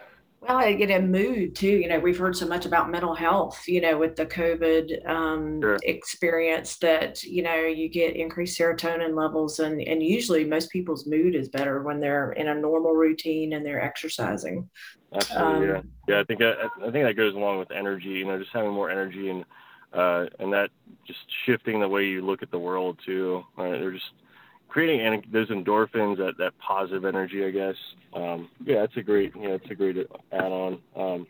well, 0.47 0.57
I 0.57 0.73
get 0.73 0.91
a 0.91 0.99
mood 0.99 1.55
too. 1.55 1.67
You 1.67 1.87
know, 1.87 1.99
we've 1.99 2.17
heard 2.17 2.35
so 2.35 2.45
much 2.45 2.65
about 2.65 2.91
mental 2.91 3.15
health, 3.15 3.61
you 3.67 3.81
know, 3.81 3.97
with 3.97 4.15
the 4.15 4.25
COVID 4.25 5.07
um, 5.07 5.61
sure. 5.61 5.77
experience 5.83 6.77
that, 6.77 7.23
you 7.23 7.41
know, 7.41 7.55
you 7.55 7.89
get 7.89 8.15
increased 8.15 8.59
serotonin 8.59 9.15
levels 9.15 9.59
and, 9.59 9.81
and 9.81 10.03
usually 10.03 10.43
most 10.43 10.69
people's 10.69 11.07
mood 11.07 11.35
is 11.35 11.49
better 11.49 11.81
when 11.81 11.99
they're 11.99 12.33
in 12.33 12.47
a 12.47 12.55
normal 12.55 12.93
routine 12.93 13.53
and 13.53 13.65
they're 13.65 13.81
exercising. 13.81 14.69
Absolutely. 15.13 15.45
Um, 15.45 15.63
yeah. 15.63 15.81
Yeah. 16.07 16.19
I 16.19 16.23
think, 16.23 16.41
I, 16.41 16.53
I 16.85 16.91
think 16.91 17.05
that 17.05 17.15
goes 17.15 17.35
along 17.35 17.59
with 17.59 17.71
energy, 17.71 18.09
you 18.09 18.25
know, 18.25 18.37
just 18.37 18.51
having 18.53 18.71
more 18.71 18.89
energy 18.89 19.29
and, 19.29 19.45
uh, 19.93 20.27
and 20.39 20.53
that 20.53 20.69
just 21.07 21.19
shifting 21.45 21.79
the 21.79 21.87
way 21.87 22.05
you 22.05 22.21
look 22.21 22.43
at 22.43 22.51
the 22.51 22.59
world 22.59 22.99
too. 23.05 23.43
Right? 23.57 23.79
They're 23.79 23.91
just, 23.91 24.11
creating 24.67 25.24
those 25.31 25.50
endorphins, 25.50 26.18
that, 26.18 26.37
that 26.37 26.57
positive 26.59 27.05
energy, 27.05 27.46
I 27.46 27.51
guess. 27.51 27.75
Um, 28.13 28.50
yeah, 28.63 28.81
that's 28.81 28.98
a 28.98 29.01
great, 29.01 29.35
you 29.35 29.50
know, 29.50 29.55
it's 29.55 29.70
a 29.70 29.75
great 29.75 29.98
add-on. 30.31 30.79
Um, 30.96 31.27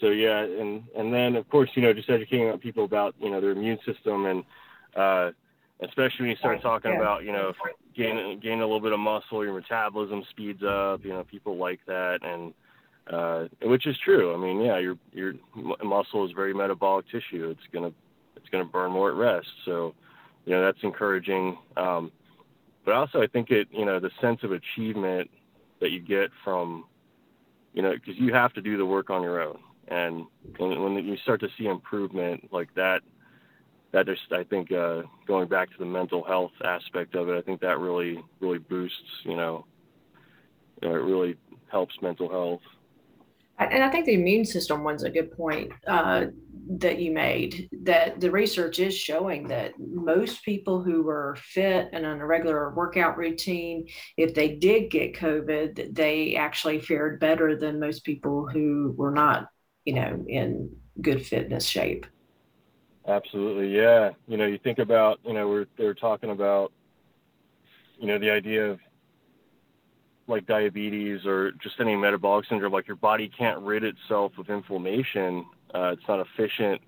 so 0.00 0.10
yeah, 0.10 0.40
and 0.40 0.84
and 0.96 1.12
then 1.12 1.34
of 1.34 1.48
course, 1.48 1.70
you 1.74 1.82
know, 1.82 1.92
just 1.92 2.08
educating 2.08 2.56
people 2.58 2.84
about 2.84 3.14
you 3.20 3.30
know 3.30 3.40
their 3.40 3.50
immune 3.50 3.78
system 3.84 4.26
and 4.26 4.44
uh, 4.94 5.32
especially 5.80 6.24
when 6.24 6.30
you 6.30 6.36
start 6.36 6.62
talking 6.62 6.92
yeah. 6.92 6.98
about 6.98 7.24
you 7.24 7.32
know 7.32 7.52
gain 7.94 8.38
gain 8.40 8.60
a 8.60 8.64
little 8.64 8.80
bit 8.80 8.92
of 8.92 9.00
muscle, 9.00 9.44
your 9.44 9.54
metabolism 9.54 10.24
speeds 10.30 10.62
up. 10.62 11.04
You 11.04 11.10
know, 11.10 11.24
people 11.24 11.56
like 11.56 11.80
that, 11.86 12.20
and 12.22 12.54
uh, 13.10 13.48
which 13.62 13.86
is 13.86 13.98
true. 13.98 14.34
I 14.34 14.36
mean, 14.36 14.60
yeah, 14.60 14.78
your 14.78 14.96
your 15.12 15.34
muscle 15.82 16.24
is 16.24 16.32
very 16.32 16.54
metabolic 16.54 17.06
tissue. 17.08 17.50
It's 17.50 17.66
gonna 17.72 17.92
it's 18.36 18.48
gonna 18.50 18.64
burn 18.64 18.92
more 18.92 19.10
at 19.10 19.16
rest. 19.16 19.48
So, 19.64 19.94
you 20.44 20.52
know, 20.52 20.62
that's 20.62 20.82
encouraging. 20.82 21.58
Um, 21.76 22.12
but 22.88 22.96
also 22.96 23.20
I 23.20 23.26
think 23.26 23.50
it, 23.50 23.68
you 23.70 23.84
know, 23.84 24.00
the 24.00 24.10
sense 24.18 24.42
of 24.44 24.52
achievement 24.52 25.28
that 25.78 25.90
you 25.90 26.00
get 26.00 26.30
from, 26.42 26.86
you 27.74 27.82
know, 27.82 27.92
because 27.92 28.16
you 28.16 28.32
have 28.32 28.54
to 28.54 28.62
do 28.62 28.78
the 28.78 28.86
work 28.86 29.10
on 29.10 29.22
your 29.22 29.42
own, 29.42 29.58
and, 29.88 30.24
and 30.58 30.82
when 30.82 30.94
you 30.94 31.18
start 31.18 31.40
to 31.40 31.50
see 31.58 31.66
improvement 31.66 32.48
like 32.50 32.72
that, 32.76 33.02
that 33.92 34.06
just 34.06 34.32
I 34.32 34.42
think 34.42 34.72
uh, 34.72 35.02
going 35.26 35.48
back 35.48 35.70
to 35.72 35.78
the 35.78 35.84
mental 35.84 36.24
health 36.24 36.52
aspect 36.64 37.14
of 37.14 37.28
it, 37.28 37.36
I 37.36 37.42
think 37.42 37.60
that 37.60 37.78
really 37.78 38.24
really 38.40 38.56
boosts, 38.56 38.96
you 39.22 39.36
know, 39.36 39.66
you 40.80 40.88
know 40.88 40.94
it 40.94 41.02
really 41.02 41.36
helps 41.70 41.94
mental 42.00 42.30
health. 42.30 42.62
And 43.58 43.82
I 43.82 43.90
think 43.90 44.06
the 44.06 44.14
immune 44.14 44.44
system 44.44 44.84
one's 44.84 45.02
a 45.02 45.10
good 45.10 45.32
point. 45.32 45.72
Uh, 45.86 46.26
that 46.70 47.00
you 47.00 47.10
made 47.10 47.68
that 47.82 48.20
the 48.20 48.30
research 48.30 48.78
is 48.78 48.94
showing 48.94 49.48
that 49.48 49.72
most 49.78 50.44
people 50.44 50.82
who 50.82 51.02
were 51.02 51.36
fit 51.40 51.88
and 51.92 52.04
on 52.04 52.20
a 52.20 52.26
regular 52.26 52.74
workout 52.74 53.16
routine 53.16 53.88
if 54.18 54.34
they 54.34 54.54
did 54.56 54.90
get 54.90 55.14
covid 55.14 55.94
they 55.94 56.36
actually 56.36 56.78
fared 56.78 57.18
better 57.18 57.56
than 57.56 57.80
most 57.80 58.04
people 58.04 58.46
who 58.46 58.94
were 58.98 59.10
not 59.10 59.48
you 59.86 59.94
know 59.94 60.22
in 60.28 60.70
good 61.00 61.24
fitness 61.24 61.64
shape 61.64 62.04
absolutely 63.06 63.74
yeah 63.74 64.10
you 64.26 64.36
know 64.36 64.46
you 64.46 64.58
think 64.58 64.78
about 64.78 65.18
you 65.24 65.32
know 65.32 65.48
we're 65.48 65.66
they're 65.78 65.94
talking 65.94 66.30
about 66.30 66.70
you 67.98 68.06
know 68.06 68.18
the 68.18 68.30
idea 68.30 68.70
of 68.70 68.78
like 70.28 70.46
diabetes 70.46 71.26
or 71.26 71.52
just 71.52 71.80
any 71.80 71.96
metabolic 71.96 72.46
syndrome 72.46 72.72
like 72.72 72.86
your 72.86 72.96
body 72.96 73.28
can't 73.28 73.58
rid 73.60 73.82
itself 73.82 74.32
of 74.38 74.50
inflammation 74.50 75.44
uh, 75.74 75.94
it's 75.94 76.06
not 76.08 76.20
efficient 76.20 76.80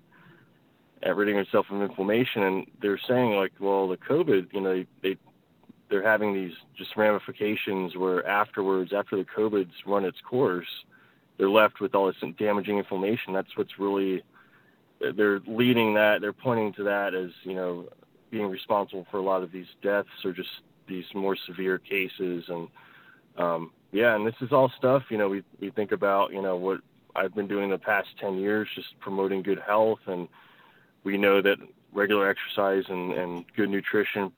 at 1.03 1.15
ridding 1.15 1.37
itself 1.37 1.67
of 1.69 1.81
inflammation. 1.81 2.43
And 2.43 2.67
they're 2.81 2.99
saying 3.07 3.31
like, 3.31 3.53
well, 3.59 3.87
the 3.87 3.97
COVID, 3.97 4.53
you 4.53 4.61
know, 4.61 4.85
they 5.01 5.17
they're 5.89 6.03
having 6.03 6.33
these 6.33 6.53
just 6.77 6.95
ramifications 6.95 7.97
where 7.97 8.25
afterwards, 8.25 8.93
after 8.93 9.17
the 9.17 9.25
COVID's 9.25 9.73
run 9.85 10.05
its 10.05 10.21
course, 10.21 10.85
they're 11.37 11.49
left 11.49 11.81
with 11.81 11.93
all 11.95 12.07
this 12.07 12.15
damaging 12.37 12.77
inflammation. 12.77 13.33
That's 13.33 13.57
what's 13.57 13.77
really 13.77 14.23
they're 14.99 15.41
leading 15.47 15.95
that. 15.95 16.21
They're 16.21 16.33
pointing 16.33 16.73
to 16.73 16.83
that 16.83 17.13
as 17.13 17.31
you 17.43 17.55
know 17.55 17.89
being 18.29 18.47
responsible 18.47 19.05
for 19.11 19.17
a 19.17 19.23
lot 19.23 19.43
of 19.43 19.51
these 19.51 19.67
deaths 19.81 20.23
or 20.23 20.31
just 20.31 20.49
these 20.87 21.05
more 21.13 21.35
severe 21.35 21.77
cases 21.77 22.45
and 22.47 22.69
um, 23.37 23.71
yeah, 23.91 24.15
and 24.15 24.25
this 24.25 24.35
is 24.41 24.51
all 24.51 24.71
stuff 24.77 25.03
you 25.09 25.17
know 25.17 25.29
we 25.29 25.43
we 25.59 25.69
think 25.71 25.91
about 25.91 26.31
you 26.33 26.41
know 26.41 26.55
what 26.55 26.81
I've 27.15 27.35
been 27.35 27.47
doing 27.47 27.69
the 27.69 27.77
past 27.77 28.09
10 28.19 28.37
years, 28.37 28.67
just 28.75 28.99
promoting 28.99 29.41
good 29.41 29.59
health. 29.59 29.99
And 30.07 30.27
we 31.03 31.17
know 31.17 31.41
that 31.41 31.57
regular 31.93 32.29
exercise 32.29 32.83
and, 32.89 33.13
and 33.13 33.45
good 33.55 33.69
nutrition 33.69 34.31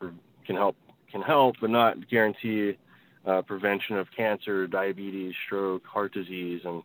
can 0.46 0.56
help, 0.56 0.76
can 1.12 1.22
help, 1.22 1.58
but 1.62 1.70
not 1.70 2.10
guarantee 2.10 2.78
uh, 3.26 3.42
prevention 3.42 3.98
of 3.98 4.08
cancer, 4.16 4.68
diabetes, 4.68 5.34
stroke, 5.46 5.86
heart 5.86 6.14
disease. 6.14 6.62
And, 6.66 6.84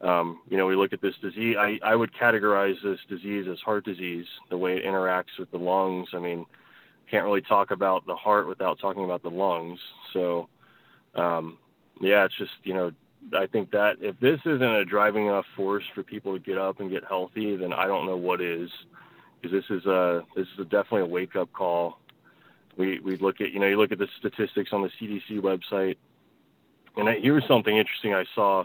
um, 0.00 0.40
you 0.48 0.56
know, 0.56 0.66
we 0.66 0.76
look 0.76 0.92
at 0.92 1.02
this 1.02 1.14
disease, 1.20 1.56
I, 1.58 1.78
I 1.84 1.96
would 1.96 2.12
categorize 2.12 2.76
this 2.82 3.00
disease 3.08 3.46
as 3.50 3.58
heart 3.60 3.84
disease, 3.84 4.26
the 4.50 4.58
way 4.58 4.76
it 4.76 4.84
interacts 4.84 5.38
with 5.38 5.50
the 5.50 5.58
lungs. 5.58 6.08
I 6.14 6.18
mean, 6.18 6.46
can't 7.10 7.24
really 7.24 7.42
talk 7.42 7.70
about 7.70 8.06
the 8.06 8.16
heart 8.16 8.48
without 8.48 8.78
talking 8.78 9.04
about 9.04 9.22
the 9.22 9.30
lungs. 9.30 9.78
So, 10.12 10.48
um, 11.14 11.58
yeah, 12.00 12.24
it's 12.24 12.36
just, 12.36 12.52
you 12.64 12.74
know, 12.74 12.92
I 13.36 13.46
think 13.46 13.70
that 13.70 13.96
if 14.00 14.18
this 14.20 14.40
isn't 14.44 14.62
a 14.62 14.84
driving 14.84 15.26
enough 15.26 15.46
force 15.56 15.84
for 15.94 16.02
people 16.02 16.34
to 16.34 16.38
get 16.38 16.58
up 16.58 16.80
and 16.80 16.90
get 16.90 17.04
healthy, 17.04 17.56
then 17.56 17.72
I 17.72 17.86
don't 17.86 18.06
know 18.06 18.16
what 18.16 18.40
is. 18.40 18.70
Because 19.40 19.62
this 19.62 19.78
is 19.78 19.86
a 19.86 20.24
this 20.34 20.46
is 20.54 20.60
a 20.60 20.64
definitely 20.64 21.02
a 21.02 21.06
wake 21.06 21.36
up 21.36 21.52
call. 21.52 21.98
We 22.76 22.98
we 23.00 23.16
look 23.16 23.40
at 23.40 23.52
you 23.52 23.60
know 23.60 23.66
you 23.66 23.76
look 23.76 23.92
at 23.92 23.98
the 23.98 24.08
statistics 24.18 24.72
on 24.72 24.82
the 24.82 24.90
CDC 25.00 25.40
website, 25.40 25.96
and 26.96 27.08
I, 27.08 27.20
here's 27.20 27.46
something 27.46 27.76
interesting 27.76 28.14
I 28.14 28.24
saw, 28.34 28.64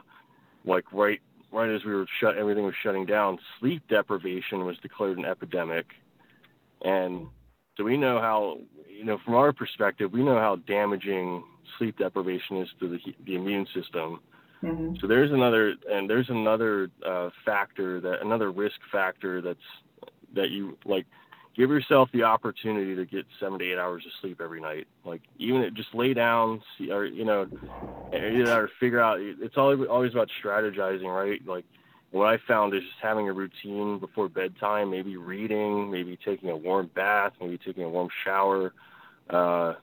like 0.65 0.85
right 0.93 1.21
right 1.51 1.69
as 1.69 1.83
we 1.83 1.93
were 1.93 2.05
shut 2.19 2.37
everything 2.37 2.63
was 2.63 2.75
shutting 2.81 3.05
down, 3.05 3.39
sleep 3.59 3.83
deprivation 3.89 4.65
was 4.65 4.77
declared 4.77 5.17
an 5.17 5.25
epidemic, 5.25 5.87
and 6.81 7.27
so 7.75 7.83
we 7.83 7.97
know 7.97 8.21
how 8.21 8.59
you 8.87 9.03
know 9.03 9.17
from 9.17 9.35
our 9.35 9.51
perspective 9.51 10.13
we 10.13 10.23
know 10.23 10.39
how 10.39 10.55
damaging 10.55 11.43
sleep 11.77 11.97
deprivation 11.97 12.57
is 12.57 12.69
to 12.79 12.87
the 12.89 12.99
the 13.25 13.35
immune 13.35 13.67
system 13.73 14.19
Mm-hmm. 14.63 14.95
So 14.99 15.07
there's 15.07 15.31
another, 15.31 15.75
and 15.89 16.09
there's 16.09 16.29
another 16.29 16.89
uh, 17.05 17.29
factor 17.45 18.01
that 18.01 18.21
another 18.21 18.51
risk 18.51 18.79
factor 18.91 19.41
that's 19.41 19.59
that 20.33 20.49
you 20.49 20.77
like. 20.85 21.05
give 21.55 21.69
yourself 21.69 22.09
the 22.11 22.23
opportunity 22.23 22.95
to 22.95 23.05
get 23.05 23.25
seven 23.39 23.59
to 23.59 23.65
eight 23.65 23.77
hours 23.77 24.05
of 24.05 24.11
sleep 24.19 24.41
every 24.41 24.59
night. 24.61 24.87
Like 25.05 25.21
even 25.37 25.73
just 25.75 25.95
lay 25.95 26.13
down, 26.13 26.61
see, 26.77 26.91
or 26.91 27.05
you 27.05 27.23
know, 27.23 27.47
or 28.11 28.69
figure 28.79 28.99
out. 28.99 29.19
It's 29.21 29.57
always 29.57 29.87
always 29.87 30.11
about 30.11 30.29
strategizing, 30.43 31.13
right? 31.13 31.45
Like 31.45 31.65
what 32.11 32.27
I 32.27 32.37
found 32.37 32.73
is 32.73 32.81
just 32.81 32.99
having 33.01 33.29
a 33.29 33.33
routine 33.33 33.99
before 33.99 34.27
bedtime, 34.27 34.89
maybe 34.89 35.15
reading, 35.15 35.89
maybe 35.89 36.17
taking 36.17 36.49
a 36.49 36.57
warm 36.57 36.87
bath, 36.93 37.33
maybe 37.39 37.57
taking 37.57 37.83
a 37.83 37.89
warm 37.89 38.09
shower. 38.25 38.73
Uh, 39.29 39.75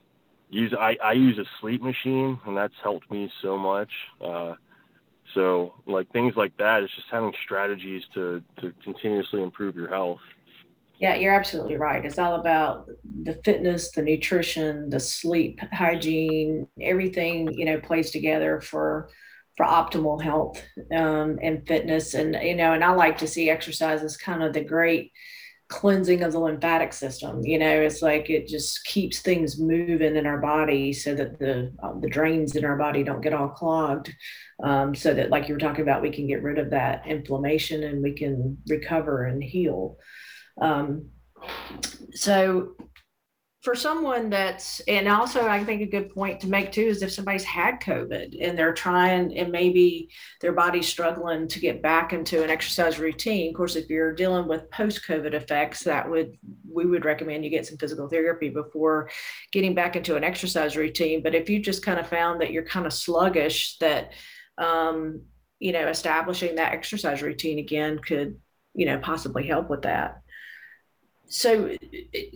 use 0.49 0.73
I, 0.77 0.97
I 1.03 1.13
use 1.13 1.37
a 1.37 1.45
sleep 1.59 1.81
machine, 1.81 2.39
and 2.45 2.55
that's 2.55 2.73
helped 2.83 3.09
me 3.11 3.31
so 3.41 3.57
much. 3.57 3.91
Uh, 4.23 4.55
so 5.33 5.73
like 5.85 6.11
things 6.11 6.35
like 6.35 6.55
that, 6.57 6.83
it's 6.83 6.95
just 6.95 7.07
having 7.11 7.33
strategies 7.43 8.03
to 8.13 8.41
to 8.61 8.73
continuously 8.83 9.41
improve 9.41 9.75
your 9.75 9.89
health. 9.89 10.19
Yeah, 10.99 11.15
you're 11.15 11.35
absolutely 11.35 11.75
right. 11.75 12.03
It's 12.03 12.17
all 12.17 12.35
about 12.35 12.87
the 13.23 13.39
fitness, 13.45 13.91
the 13.91 14.01
nutrition, 14.01 14.89
the 14.89 14.99
sleep 14.99 15.59
hygiene, 15.71 16.67
everything 16.81 17.53
you 17.53 17.65
know 17.65 17.79
plays 17.79 18.11
together 18.11 18.61
for 18.61 19.09
for 19.57 19.65
optimal 19.65 20.21
health 20.21 20.61
um, 20.95 21.39
and 21.41 21.67
fitness. 21.67 22.13
And 22.13 22.35
you 22.41 22.55
know, 22.55 22.73
and 22.73 22.83
I 22.83 22.91
like 22.91 23.17
to 23.19 23.27
see 23.27 23.49
exercise 23.49 24.01
as 24.01 24.17
kind 24.17 24.43
of 24.43 24.53
the 24.53 24.63
great 24.63 25.11
cleansing 25.69 26.23
of 26.23 26.31
the 26.31 26.39
lymphatic 26.39 26.93
system. 26.93 27.45
You 27.45 27.59
know, 27.59 27.81
it's 27.81 28.01
like 28.01 28.29
it 28.29 28.47
just 28.47 28.85
keeps 28.85 29.19
things 29.19 29.59
moving 29.59 30.15
in 30.15 30.25
our 30.25 30.37
body 30.37 30.93
so 30.93 31.13
that 31.15 31.39
the 31.39 31.73
uh, 31.83 31.93
the 31.99 32.09
drains 32.09 32.55
in 32.55 32.63
our 32.65 32.77
body 32.77 33.03
don't 33.03 33.21
get 33.21 33.33
all 33.33 33.49
clogged. 33.49 34.13
Um, 34.63 34.95
so 34.95 35.13
that, 35.13 35.29
like 35.29 35.47
you 35.47 35.53
were 35.53 35.59
talking 35.59 35.83
about, 35.83 36.01
we 36.01 36.11
can 36.11 36.27
get 36.27 36.41
rid 36.41 36.57
of 36.57 36.71
that 36.71 37.05
inflammation 37.05 37.83
and 37.83 38.01
we 38.01 38.13
can 38.13 38.57
recover 38.67 39.25
and 39.25 39.43
heal. 39.43 39.97
Um, 40.59 41.09
so 42.11 42.75
for 43.61 43.75
someone 43.75 44.29
that's 44.29 44.79
and 44.87 45.07
also 45.07 45.47
i 45.47 45.63
think 45.63 45.81
a 45.81 45.85
good 45.85 46.13
point 46.13 46.39
to 46.39 46.47
make 46.47 46.71
too 46.71 46.81
is 46.81 47.01
if 47.01 47.11
somebody's 47.11 47.43
had 47.43 47.81
covid 47.81 48.35
and 48.41 48.57
they're 48.57 48.73
trying 48.73 49.35
and 49.37 49.51
maybe 49.51 50.09
their 50.41 50.53
body's 50.53 50.87
struggling 50.87 51.47
to 51.47 51.59
get 51.59 51.81
back 51.81 52.13
into 52.13 52.43
an 52.43 52.49
exercise 52.49 52.99
routine 52.99 53.49
of 53.49 53.55
course 53.55 53.75
if 53.75 53.89
you're 53.89 54.13
dealing 54.13 54.47
with 54.47 54.69
post 54.69 55.01
covid 55.07 55.33
effects 55.33 55.83
that 55.83 56.07
would 56.09 56.37
we 56.71 56.85
would 56.85 57.05
recommend 57.05 57.43
you 57.43 57.49
get 57.49 57.65
some 57.65 57.77
physical 57.77 58.07
therapy 58.07 58.49
before 58.49 59.09
getting 59.51 59.73
back 59.73 59.95
into 59.95 60.15
an 60.15 60.23
exercise 60.23 60.77
routine. 60.77 61.23
But 61.23 61.35
if 61.35 61.49
you 61.49 61.59
just 61.59 61.83
kind 61.83 61.99
of 61.99 62.07
found 62.07 62.41
that 62.41 62.51
you're 62.51 62.63
kind 62.63 62.85
of 62.85 62.93
sluggish 62.93 63.77
that 63.79 64.13
um, 64.57 65.23
you 65.59 65.71
know 65.71 65.87
establishing 65.87 66.55
that 66.55 66.73
exercise 66.73 67.21
routine 67.21 67.59
again 67.59 67.99
could 67.99 68.39
you 68.75 68.85
know 68.85 68.99
possibly 68.99 69.45
help 69.47 69.69
with 69.69 69.83
that 69.83 70.21
so 71.29 71.75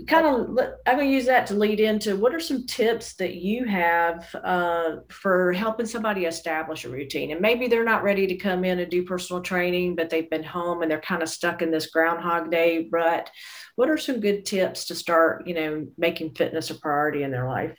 kind 0.08 0.26
of 0.26 0.50
i'm 0.86 0.98
going 0.98 1.08
to 1.08 1.14
use 1.14 1.26
that 1.26 1.48
to 1.48 1.54
lead 1.54 1.80
into 1.80 2.18
what 2.18 2.36
are 2.36 2.40
some 2.40 2.66
tips 2.66 3.14
that 3.14 3.36
you 3.36 3.66
have 3.66 4.28
uh, 4.44 4.98
for 5.10 5.54
helping 5.54 5.86
somebody 5.86 6.26
establish 6.26 6.86
a 6.86 6.90
routine? 6.90 7.32
And 7.32 7.42
maybe 7.42 7.68
they're 7.68 7.84
not 7.84 8.04
ready 8.04 8.28
to 8.28 8.36
come 8.36 8.66
in 8.66 8.80
and 8.80 8.92
do 8.92 9.04
personal 9.04 9.42
training 9.42 9.96
but 9.96 10.10
they've 10.10 10.30
been 10.30 10.44
home 10.44 10.82
and 10.82 10.92
they're 10.92 11.02
kind 11.02 11.24
of 11.24 11.30
stuck 11.30 11.62
in 11.62 11.72
this 11.72 11.88
groundhog 11.88 12.52
day 12.52 12.88
rut. 12.92 13.30
What 13.76 13.90
are 13.90 13.98
some 13.98 14.20
good 14.20 14.46
tips 14.46 14.86
to 14.86 14.96
start 14.96 15.48
you 15.48 15.54
know 15.54 15.88
making 15.98 16.36
fitness 16.36 16.70
a 16.70 16.76
priority 16.76 17.24
in 17.24 17.32
their 17.32 17.48
life? 17.48 17.78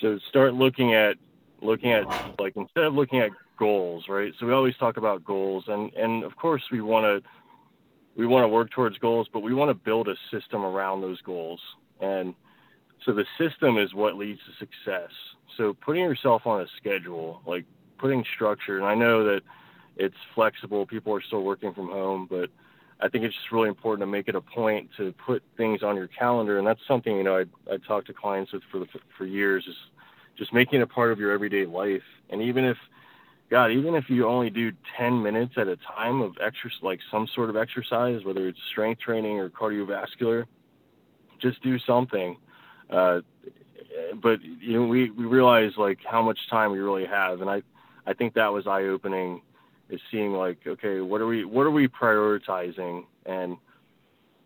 So 0.00 0.18
start 0.28 0.54
looking 0.54 0.94
at 0.94 1.16
looking 1.60 1.92
at 1.92 2.04
like 2.38 2.54
instead 2.56 2.84
of 2.84 2.94
looking 2.94 3.18
at 3.20 3.30
goals 3.58 4.08
right? 4.08 4.32
So 4.38 4.46
we 4.46 4.52
always 4.52 4.76
talk 4.76 4.96
about 4.96 5.24
goals 5.24 5.64
and 5.68 5.92
and 5.94 6.24
of 6.24 6.36
course 6.36 6.62
we 6.70 6.80
want 6.80 7.04
to 7.04 7.30
we 8.18 8.26
want 8.26 8.42
to 8.42 8.48
work 8.48 8.70
towards 8.72 8.98
goals, 8.98 9.28
but 9.32 9.40
we 9.40 9.54
want 9.54 9.70
to 9.70 9.74
build 9.74 10.08
a 10.08 10.16
system 10.32 10.64
around 10.64 11.00
those 11.00 11.22
goals. 11.22 11.60
And 12.00 12.34
so 13.06 13.12
the 13.12 13.24
system 13.38 13.78
is 13.78 13.94
what 13.94 14.16
leads 14.16 14.40
to 14.40 14.52
success. 14.58 15.10
So 15.56 15.72
putting 15.72 16.02
yourself 16.02 16.44
on 16.44 16.60
a 16.60 16.66
schedule, 16.76 17.40
like 17.46 17.64
putting 17.96 18.24
structure, 18.34 18.76
and 18.76 18.84
I 18.84 18.96
know 18.96 19.24
that 19.24 19.42
it's 19.96 20.16
flexible, 20.34 20.84
people 20.84 21.14
are 21.14 21.22
still 21.22 21.44
working 21.44 21.72
from 21.72 21.86
home, 21.86 22.26
but 22.28 22.50
I 23.00 23.08
think 23.08 23.22
it's 23.22 23.36
just 23.36 23.52
really 23.52 23.68
important 23.68 24.02
to 24.02 24.10
make 24.10 24.26
it 24.26 24.34
a 24.34 24.40
point 24.40 24.90
to 24.96 25.12
put 25.12 25.44
things 25.56 25.84
on 25.84 25.94
your 25.94 26.08
calendar. 26.08 26.58
And 26.58 26.66
that's 26.66 26.84
something, 26.88 27.16
you 27.16 27.22
know, 27.22 27.38
I, 27.38 27.72
I 27.72 27.76
talk 27.76 28.04
to 28.06 28.12
clients 28.12 28.52
with 28.52 28.64
for, 28.72 28.80
the, 28.80 28.86
for 29.16 29.26
years 29.26 29.64
is 29.68 29.76
just 30.36 30.52
making 30.52 30.80
it 30.80 30.82
a 30.82 30.86
part 30.88 31.12
of 31.12 31.20
your 31.20 31.30
everyday 31.30 31.66
life. 31.66 32.02
And 32.30 32.42
even 32.42 32.64
if 32.64 32.78
God, 33.50 33.70
even 33.70 33.94
if 33.94 34.10
you 34.10 34.26
only 34.26 34.50
do 34.50 34.72
10 34.98 35.22
minutes 35.22 35.54
at 35.56 35.68
a 35.68 35.76
time 35.76 36.20
of 36.20 36.36
exercise, 36.40 36.82
like 36.82 37.00
some 37.10 37.26
sort 37.34 37.48
of 37.48 37.56
exercise, 37.56 38.22
whether 38.24 38.46
it's 38.46 38.58
strength 38.70 39.00
training 39.00 39.38
or 39.38 39.48
cardiovascular, 39.48 40.44
just 41.38 41.62
do 41.62 41.78
something. 41.78 42.36
Uh, 42.90 43.20
but 44.20 44.42
you 44.42 44.74
know, 44.74 44.86
we, 44.86 45.10
we 45.10 45.24
realize 45.24 45.72
like 45.78 45.98
how 46.04 46.20
much 46.20 46.38
time 46.50 46.72
we 46.72 46.78
really 46.78 47.06
have. 47.06 47.40
And 47.40 47.48
I, 47.48 47.62
I 48.06 48.12
think 48.12 48.34
that 48.34 48.52
was 48.52 48.66
eye 48.66 48.84
opening 48.84 49.40
is 49.88 50.00
seeing 50.10 50.34
like, 50.34 50.58
okay, 50.66 51.00
what 51.00 51.22
are 51.22 51.26
we, 51.26 51.46
what 51.46 51.66
are 51.66 51.70
we 51.70 51.88
prioritizing? 51.88 53.04
And 53.24 53.56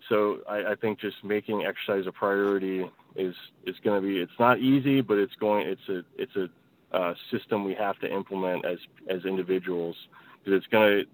so 0.08 0.40
I, 0.48 0.72
I 0.72 0.74
think 0.76 1.00
just 1.00 1.24
making 1.24 1.64
exercise 1.64 2.06
a 2.06 2.12
priority 2.12 2.88
is, 3.16 3.34
is 3.66 3.76
going 3.82 4.00
to 4.00 4.06
be, 4.06 4.18
it's 4.18 4.38
not 4.38 4.60
easy, 4.60 5.00
but 5.00 5.18
it's 5.18 5.34
going, 5.34 5.66
it's 5.66 5.88
a, 5.88 6.04
it's 6.16 6.36
a, 6.36 6.48
uh, 6.92 7.14
system 7.30 7.64
we 7.64 7.74
have 7.74 7.98
to 8.00 8.12
implement 8.12 8.64
as 8.64 8.78
as 9.08 9.24
individuals 9.24 9.96
because 10.38 10.58
it's 10.58 10.66
going 10.66 11.00
to 11.00 11.04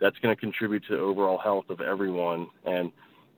that's 0.00 0.18
going 0.18 0.34
to 0.34 0.40
contribute 0.40 0.84
to 0.86 0.96
the 0.96 1.02
overall 1.02 1.38
health 1.38 1.70
of 1.70 1.80
everyone. 1.80 2.46
And 2.64 2.92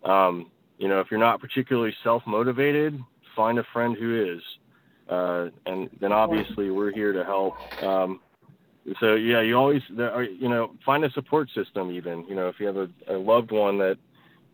um, 0.04 0.50
you 0.78 0.88
know 0.88 1.00
if 1.00 1.10
you're 1.10 1.20
not 1.20 1.40
particularly 1.40 1.94
self 2.02 2.22
motivated 2.26 2.98
find 3.36 3.58
a 3.58 3.64
friend 3.72 3.96
who 3.96 4.36
is. 4.36 4.42
Uh, 5.08 5.48
and 5.66 5.88
then 6.00 6.12
obviously 6.12 6.70
we're 6.70 6.92
here 6.92 7.12
to 7.12 7.24
help. 7.24 7.54
Um, 7.82 8.20
so 9.00 9.14
yeah 9.14 9.40
you 9.40 9.56
always 9.56 9.82
are, 9.98 10.22
you 10.22 10.48
know 10.48 10.72
find 10.84 11.04
a 11.04 11.10
support 11.12 11.48
system 11.54 11.90
even. 11.90 12.24
You 12.28 12.34
know 12.34 12.48
if 12.48 12.60
you 12.60 12.66
have 12.66 12.76
a, 12.76 12.88
a 13.08 13.16
loved 13.16 13.52
one 13.52 13.78
that 13.78 13.98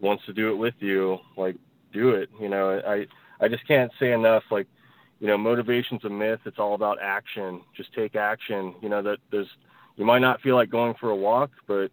wants 0.01 0.25
to 0.27 0.33
do 0.33 0.51
it 0.51 0.57
with 0.57 0.75
you 0.79 1.19
like 1.37 1.57
do 1.93 2.11
it. 2.11 2.31
You 2.41 2.49
know 2.49 2.81
i 2.87 3.07
i 3.41 3.49
just 3.49 3.67
can't 3.67 3.91
say 3.99 4.13
enough 4.13 4.45
like 4.51 4.67
you 5.21 5.27
know, 5.27 5.39
motivation's 5.39 6.05
a 6.05 6.11
myth. 6.11 6.41
It's 6.45 6.59
all 6.59 6.75
about 6.75 6.99
action. 7.01 7.63
Just 7.77 7.93
take 7.95 8.17
action. 8.17 8.75
You 8.83 8.89
know, 8.89 9.03
that 9.03 9.19
there's, 9.31 9.49
you 9.97 10.05
might 10.05 10.21
not 10.21 10.41
feel 10.43 10.55
like 10.55 10.71
going 10.71 10.95
for 10.95 11.11
a 11.11 11.17
walk, 11.17 11.51
but 11.67 11.91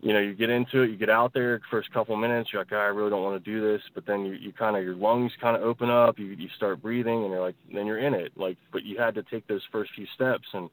you 0.00 0.12
know, 0.12 0.20
you 0.20 0.34
get 0.34 0.50
into 0.50 0.82
it, 0.82 0.90
you 0.90 0.96
get 0.96 1.08
out 1.08 1.32
there, 1.32 1.60
first 1.70 1.90
couple 1.92 2.14
minutes, 2.16 2.52
you're 2.52 2.60
like, 2.60 2.72
oh, 2.72 2.76
I 2.76 2.86
really 2.86 3.10
don't 3.10 3.22
want 3.22 3.42
to 3.42 3.50
do 3.50 3.60
this. 3.60 3.80
But 3.94 4.04
then 4.04 4.24
you, 4.26 4.34
you 4.34 4.52
kind 4.52 4.76
of, 4.76 4.84
your 4.84 4.94
lungs 4.94 5.32
kind 5.40 5.56
of 5.56 5.62
open 5.62 5.88
up, 5.88 6.18
you, 6.18 6.26
you 6.26 6.48
start 6.56 6.82
breathing 6.82 7.22
and 7.22 7.30
you're 7.30 7.40
like, 7.40 7.56
then 7.72 7.86
you're 7.86 7.98
in 7.98 8.12
it. 8.12 8.32
Like, 8.36 8.58
but 8.70 8.84
you 8.84 8.98
had 8.98 9.14
to 9.14 9.22
take 9.22 9.46
those 9.46 9.62
first 9.72 9.92
few 9.94 10.06
steps 10.14 10.46
and 10.52 10.68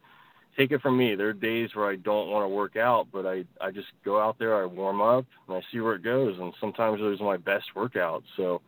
take 0.57 0.71
it 0.71 0.81
from 0.81 0.97
me. 0.97 1.15
There 1.15 1.29
are 1.29 1.33
days 1.33 1.69
where 1.73 1.89
I 1.89 1.95
don't 1.95 2.29
want 2.29 2.43
to 2.43 2.49
work 2.49 2.75
out, 2.75 3.07
but 3.11 3.25
I, 3.25 3.45
I 3.61 3.71
just 3.71 3.87
go 4.03 4.19
out 4.19 4.37
there, 4.37 4.61
I 4.61 4.65
warm 4.65 5.01
up 5.01 5.25
and 5.47 5.55
I 5.55 5.61
see 5.71 5.79
where 5.79 5.95
it 5.95 6.03
goes. 6.03 6.37
And 6.37 6.53
sometimes 6.59 6.99
those 6.99 7.21
are 7.21 7.25
my 7.25 7.37
best 7.37 7.67
workouts. 7.73 8.23
So, 8.35 8.61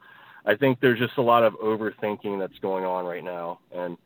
I 0.46 0.56
think 0.56 0.80
there's 0.80 1.00
just 1.00 1.18
a 1.18 1.22
lot 1.22 1.44
of 1.44 1.54
overthinking 1.54 2.40
that's 2.40 2.58
going 2.60 2.84
on 2.84 3.06
right 3.06 3.24
now, 3.24 3.60
and 3.74 3.98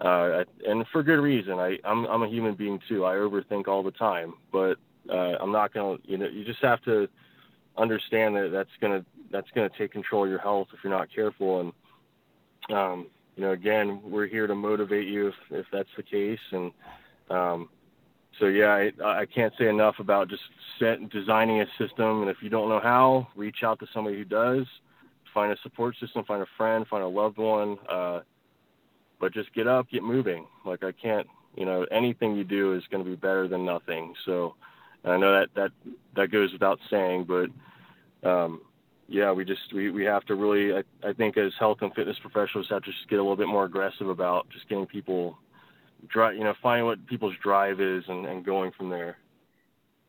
uh, 0.00 0.44
and 0.66 0.86
for 0.92 1.02
good 1.02 1.20
reason. 1.20 1.54
I 1.58 1.78
I'm 1.84 2.04
I'm 2.06 2.22
a 2.22 2.28
human 2.28 2.54
being 2.54 2.80
too. 2.88 3.04
I 3.04 3.14
overthink 3.14 3.68
all 3.68 3.82
the 3.82 3.90
time, 3.90 4.34
but 4.52 4.78
uh, 5.10 5.36
I'm 5.40 5.52
not 5.52 5.74
gonna. 5.74 5.98
You 6.04 6.18
know, 6.18 6.26
you 6.26 6.44
just 6.44 6.62
have 6.62 6.82
to 6.82 7.08
understand 7.76 8.36
that 8.36 8.50
that's 8.52 8.70
gonna 8.80 9.04
that's 9.30 9.50
gonna 9.54 9.70
take 9.76 9.92
control 9.92 10.24
of 10.24 10.30
your 10.30 10.38
health 10.38 10.68
if 10.72 10.80
you're 10.84 10.92
not 10.92 11.08
careful. 11.12 11.60
And 12.68 12.76
um, 12.76 13.06
you 13.36 13.42
know, 13.42 13.50
again, 13.50 14.00
we're 14.04 14.26
here 14.26 14.46
to 14.46 14.54
motivate 14.54 15.08
you 15.08 15.28
if 15.28 15.34
if 15.50 15.66
that's 15.72 15.90
the 15.96 16.04
case. 16.04 16.40
And 16.52 16.70
um, 17.30 17.68
so 18.38 18.46
yeah, 18.46 18.90
I, 19.02 19.20
I 19.20 19.26
can't 19.26 19.52
say 19.58 19.68
enough 19.68 19.96
about 19.98 20.28
just 20.28 20.42
set 20.78 21.08
designing 21.10 21.60
a 21.60 21.66
system. 21.78 22.22
And 22.22 22.30
if 22.30 22.36
you 22.42 22.48
don't 22.48 22.68
know 22.68 22.80
how, 22.80 23.28
reach 23.34 23.64
out 23.64 23.80
to 23.80 23.86
somebody 23.92 24.18
who 24.18 24.24
does 24.24 24.66
find 25.34 25.52
a 25.52 25.56
support 25.62 25.96
system, 25.98 26.24
find 26.24 26.42
a 26.42 26.46
friend, 26.56 26.86
find 26.86 27.02
a 27.02 27.08
loved 27.08 27.36
one. 27.36 27.76
Uh, 27.88 28.20
but 29.20 29.32
just 29.32 29.52
get 29.54 29.66
up, 29.66 29.90
get 29.90 30.02
moving. 30.02 30.46
Like 30.64 30.84
I 30.84 30.92
can't, 30.92 31.26
you 31.56 31.66
know, 31.66 31.84
anything 31.90 32.36
you 32.36 32.44
do 32.44 32.74
is 32.74 32.82
going 32.90 33.04
to 33.04 33.08
be 33.08 33.16
better 33.16 33.48
than 33.48 33.64
nothing. 33.64 34.14
So 34.24 34.54
I 35.04 35.16
know 35.16 35.32
that 35.32 35.48
that 35.54 35.70
that 36.16 36.30
goes 36.30 36.52
without 36.52 36.78
saying, 36.90 37.24
but 37.24 38.28
um, 38.28 38.60
yeah, 39.08 39.32
we 39.32 39.44
just 39.44 39.72
we, 39.72 39.90
we 39.90 40.04
have 40.04 40.24
to 40.26 40.34
really 40.34 40.74
I, 40.74 41.08
I 41.08 41.12
think 41.12 41.36
as 41.36 41.52
health 41.58 41.78
and 41.82 41.94
fitness 41.94 42.18
professionals 42.20 42.68
have 42.70 42.82
to 42.82 42.90
just 42.90 43.08
get 43.08 43.18
a 43.18 43.22
little 43.22 43.36
bit 43.36 43.48
more 43.48 43.64
aggressive 43.64 44.08
about 44.08 44.48
just 44.50 44.68
getting 44.68 44.86
people 44.86 45.38
drive 46.08 46.36
you 46.36 46.44
know 46.44 46.54
finding 46.62 46.86
what 46.86 47.06
people's 47.06 47.34
drive 47.42 47.80
is 47.80 48.04
and, 48.08 48.26
and 48.26 48.44
going 48.44 48.72
from 48.72 48.88
there. 48.88 49.18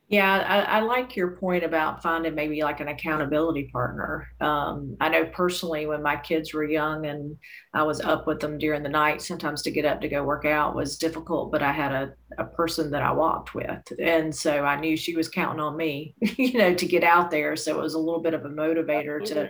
Yeah, 0.07 0.45
I, 0.47 0.77
I, 0.77 0.79
like 0.81 1.15
your 1.15 1.31
point 1.31 1.63
about 1.63 2.03
finding 2.03 2.35
maybe 2.35 2.61
like 2.61 2.79
an 2.79 2.89
accountability 2.89 3.69
partner. 3.73 4.27
Um, 4.39 4.95
I 5.01 5.09
know 5.09 5.25
personally 5.25 5.87
when 5.87 6.03
my 6.03 6.15
kids 6.15 6.53
were 6.53 6.63
young 6.63 7.07
and 7.07 7.35
I 7.73 7.81
was 7.81 8.01
up 8.01 8.27
with 8.27 8.39
them 8.39 8.59
during 8.59 8.83
the 8.83 8.89
night, 8.89 9.23
sometimes 9.23 9.63
to 9.63 9.71
get 9.71 9.83
up 9.83 10.01
to 10.01 10.07
go 10.07 10.23
work 10.23 10.45
out 10.45 10.75
was 10.75 10.99
difficult, 10.99 11.51
but 11.51 11.63
I 11.63 11.71
had 11.71 11.91
a, 11.91 12.13
a 12.37 12.45
person 12.45 12.91
that 12.91 13.01
I 13.01 13.11
walked 13.13 13.55
with. 13.55 13.81
And 13.99 14.33
so 14.33 14.63
I 14.63 14.79
knew 14.79 14.95
she 14.95 15.15
was 15.15 15.27
counting 15.27 15.59
on 15.59 15.75
me, 15.75 16.13
you 16.37 16.59
know, 16.59 16.75
to 16.75 16.85
get 16.85 17.03
out 17.03 17.31
there. 17.31 17.55
So 17.55 17.75
it 17.75 17.81
was 17.81 17.95
a 17.95 17.99
little 17.99 18.21
bit 18.21 18.35
of 18.35 18.45
a 18.45 18.49
motivator 18.49 19.25
to 19.25 19.49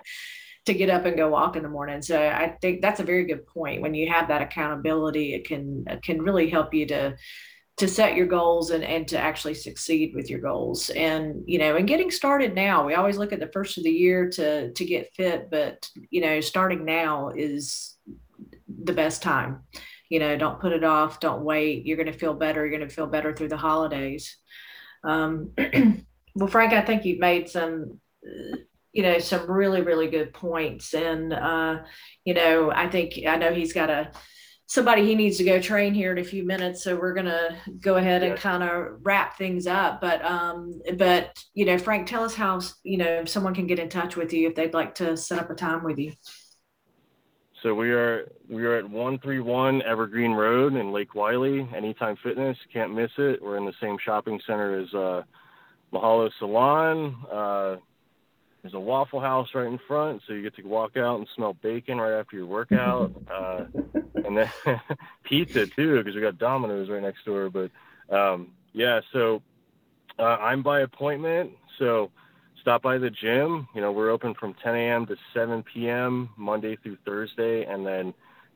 to 0.65 0.73
get 0.73 0.89
up 0.89 1.05
and 1.05 1.15
go 1.15 1.29
walk 1.29 1.55
in 1.55 1.61
the 1.61 1.69
morning. 1.69 2.01
So 2.01 2.19
I 2.19 2.57
think 2.59 2.81
that's 2.81 2.99
a 2.99 3.03
very 3.03 3.25
good 3.25 3.45
point. 3.45 3.83
When 3.83 3.93
you 3.93 4.09
have 4.11 4.29
that 4.29 4.41
accountability, 4.41 5.35
it 5.35 5.45
can 5.45 5.83
it 5.87 6.01
can 6.01 6.21
really 6.21 6.49
help 6.49 6.73
you 6.73 6.87
to 6.87 7.15
to 7.77 7.87
set 7.87 8.15
your 8.15 8.25
goals 8.25 8.69
and, 8.69 8.83
and 8.83 9.07
to 9.09 9.17
actually 9.17 9.53
succeed 9.53 10.13
with 10.15 10.29
your 10.29 10.39
goals. 10.39 10.89
And 10.89 11.43
you 11.45 11.59
know 11.59 11.75
and 11.75 11.87
getting 11.87 12.11
started 12.11 12.55
now 12.55 12.85
we 12.85 12.93
always 12.93 13.17
look 13.17 13.33
at 13.33 13.39
the 13.39 13.51
first 13.51 13.77
of 13.77 13.83
the 13.83 13.91
year 13.91 14.29
to 14.31 14.71
to 14.71 14.85
get 14.85 15.13
fit 15.13 15.49
but 15.49 15.89
you 16.09 16.21
know 16.21 16.39
starting 16.39 16.85
now 16.85 17.29
is 17.29 17.97
the 18.83 18.93
best 18.93 19.21
time. 19.21 19.61
You 20.09 20.19
know 20.19 20.37
don't 20.37 20.59
put 20.59 20.73
it 20.73 20.83
off 20.83 21.19
don't 21.19 21.43
wait. 21.43 21.85
You're 21.85 21.97
going 21.97 22.11
to 22.11 22.17
feel 22.17 22.33
better 22.33 22.65
you're 22.65 22.77
going 22.77 22.87
to 22.87 22.95
feel 22.95 23.07
better 23.07 23.33
through 23.33 23.49
the 23.49 23.57
holidays. 23.57 24.37
Um, 25.03 25.51
well 26.35 26.49
frank 26.49 26.73
i 26.73 26.81
think 26.81 27.05
you've 27.05 27.19
made 27.19 27.47
some 27.47 27.99
you 28.91 29.03
know 29.03 29.19
some 29.19 29.49
really 29.49 29.81
really 29.81 30.07
good 30.07 30.33
points. 30.33 30.93
And 30.93 31.33
uh, 31.33 31.79
you 32.23 32.33
know 32.33 32.71
i 32.71 32.87
think 32.87 33.19
i 33.27 33.35
know 33.35 33.53
he's 33.53 33.73
got 33.73 33.89
a 33.89 34.11
somebody 34.67 35.05
he 35.05 35.15
needs 35.15 35.37
to 35.37 35.43
go 35.43 35.61
train 35.61 35.93
here 35.93 36.11
in 36.11 36.17
a 36.17 36.23
few 36.23 36.43
minutes 36.43 36.83
so 36.83 36.95
we're 36.95 37.13
going 37.13 37.25
to 37.25 37.55
go 37.79 37.97
ahead 37.97 38.23
and 38.23 38.35
kind 38.37 38.63
of 38.63 38.99
wrap 39.03 39.37
things 39.37 39.67
up. 39.67 40.01
But 40.01 40.23
um 40.25 40.81
but 40.97 41.43
you 41.53 41.65
know 41.65 41.77
frank 41.77 42.07
tell 42.07 42.23
us 42.23 42.33
how 42.33 42.61
you 42.83 42.97
know 42.97 43.25
someone 43.25 43.53
can 43.53 43.67
get 43.67 43.79
in 43.79 43.89
touch 43.89 44.15
with 44.15 44.33
you 44.33 44.47
if 44.47 44.55
they'd 44.55 44.73
like 44.73 44.95
to 44.95 45.15
set 45.15 45.39
up 45.39 45.49
a 45.49 45.55
time 45.55 45.83
with 45.83 45.99
you. 45.99 46.13
So 47.61 47.73
we 47.73 47.91
are 47.91 48.31
we 48.49 48.65
are 48.65 48.77
at 48.77 48.89
131 48.89 49.81
evergreen 49.83 50.31
road 50.31 50.75
in 50.75 50.91
lake 50.91 51.15
wylie 51.15 51.67
anytime 51.75 52.15
fitness. 52.23 52.57
Can't 52.73 52.93
miss 52.93 53.11
it. 53.17 53.41
We're 53.41 53.57
in 53.57 53.65
the 53.65 53.73
same 53.81 53.97
shopping 54.03 54.39
center 54.45 54.79
as 54.79 54.93
uh 54.93 55.23
mahalo 55.93 56.31
salon. 56.39 57.15
Uh 57.31 57.75
there's 58.65 58.73
a 58.73 58.79
Waffle 58.79 59.19
House 59.19 59.49
right 59.53 59.67
in 59.67 59.77
front, 59.87 60.23
so 60.25 60.33
you 60.33 60.41
get 60.41 60.55
to 60.55 60.63
walk 60.63 60.97
out 60.97 61.19
and 61.19 61.27
smell 61.35 61.53
bacon 61.53 61.99
right 61.99 62.19
after 62.19 62.35
your 62.35 62.47
workout. 62.47 63.11
Uh, 63.31 63.65
and 64.25 64.37
then 64.37 64.51
pizza 65.23 65.65
too, 65.75 65.97
because 65.97 66.15
we 66.15 66.21
got 66.21 66.37
Domino's 66.37 66.89
right 66.89 67.01
next 67.01 67.25
door. 67.25 67.49
But 67.49 67.71
um, 68.15 68.51
yeah, 68.73 69.01
so 69.13 69.41
uh, 70.19 70.23
I'm 70.23 70.63
by 70.63 70.81
appointment. 70.81 71.51
So 71.79 72.11
stop 72.61 72.81
by 72.81 72.97
the 72.97 73.09
gym. 73.09 73.67
You 73.75 73.81
know, 73.81 73.91
we're 73.91 74.09
open 74.09 74.33
from 74.33 74.55
10 74.63 74.75
a.m. 74.75 75.05
to 75.07 75.15
7 75.33 75.63
p.m. 75.63 76.29
Monday 76.37 76.77
through 76.77 76.97
Thursday, 77.05 77.65
and 77.65 77.85
then 77.85 78.13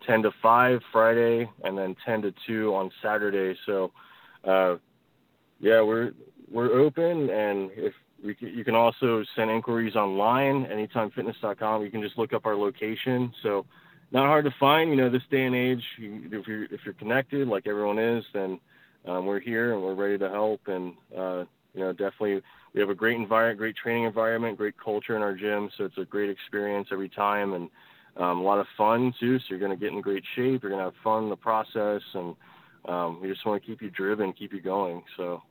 10 0.07 0.23
to 0.23 0.31
5 0.41 0.81
Friday, 0.91 1.49
and 1.63 1.77
then 1.77 1.95
10 2.05 2.23
to 2.23 2.33
2 2.47 2.73
on 2.73 2.91
Saturday. 3.01 3.57
So 3.65 3.91
uh, 4.43 4.75
yeah, 5.59 5.81
we're 5.81 6.13
we're 6.51 6.79
open, 6.79 7.29
and 7.29 7.69
if 7.75 7.93
can, 8.35 8.47
you 8.49 8.63
can 8.63 8.75
also 8.75 9.23
send 9.35 9.51
inquiries 9.51 9.95
online, 9.95 10.65
anytimefitness.com. 10.65 11.83
You 11.83 11.91
can 11.91 12.01
just 12.01 12.17
look 12.17 12.33
up 12.33 12.45
our 12.45 12.55
location. 12.55 13.33
So 13.43 13.65
not 14.11 14.25
hard 14.27 14.45
to 14.45 14.53
find. 14.59 14.89
You 14.89 14.95
know, 14.95 15.09
this 15.09 15.23
day 15.29 15.45
and 15.45 15.55
age, 15.55 15.83
if 15.97 16.47
you're 16.47 16.63
if 16.65 16.81
you're 16.85 16.93
connected, 16.95 17.47
like 17.47 17.67
everyone 17.67 17.99
is, 17.99 18.23
then 18.33 18.59
um, 19.05 19.25
we're 19.25 19.39
here 19.39 19.73
and 19.73 19.83
we're 19.83 19.93
ready 19.93 20.17
to 20.17 20.29
help. 20.29 20.67
And 20.67 20.93
uh, 21.15 21.45
you 21.73 21.81
know, 21.81 21.91
definitely 21.91 22.41
we 22.73 22.81
have 22.81 22.89
a 22.89 22.95
great 22.95 23.17
environment, 23.17 23.59
great 23.59 23.75
training 23.75 24.03
environment, 24.03 24.57
great 24.57 24.75
culture 24.77 25.15
in 25.15 25.21
our 25.21 25.35
gym. 25.35 25.69
So 25.77 25.85
it's 25.85 25.97
a 25.97 26.05
great 26.05 26.29
experience 26.29 26.89
every 26.91 27.09
time, 27.09 27.53
and 27.53 27.69
um, 28.17 28.39
a 28.39 28.43
lot 28.43 28.59
of 28.59 28.67
fun 28.77 29.13
too. 29.19 29.39
So 29.39 29.45
you're 29.49 29.59
going 29.59 29.71
to 29.71 29.77
get 29.77 29.93
in 29.93 30.01
great 30.01 30.23
shape. 30.35 30.63
You're 30.63 30.71
going 30.71 30.79
to 30.79 30.91
have 30.91 31.03
fun 31.03 31.23
in 31.23 31.29
the 31.29 31.35
process, 31.35 32.01
and 32.13 32.35
um, 32.85 33.21
we 33.21 33.29
just 33.29 33.45
want 33.45 33.61
to 33.61 33.67
keep 33.67 33.81
you 33.81 33.89
driven, 33.89 34.33
keep 34.33 34.53
you 34.53 34.61
going. 34.61 35.03
So 35.17 35.43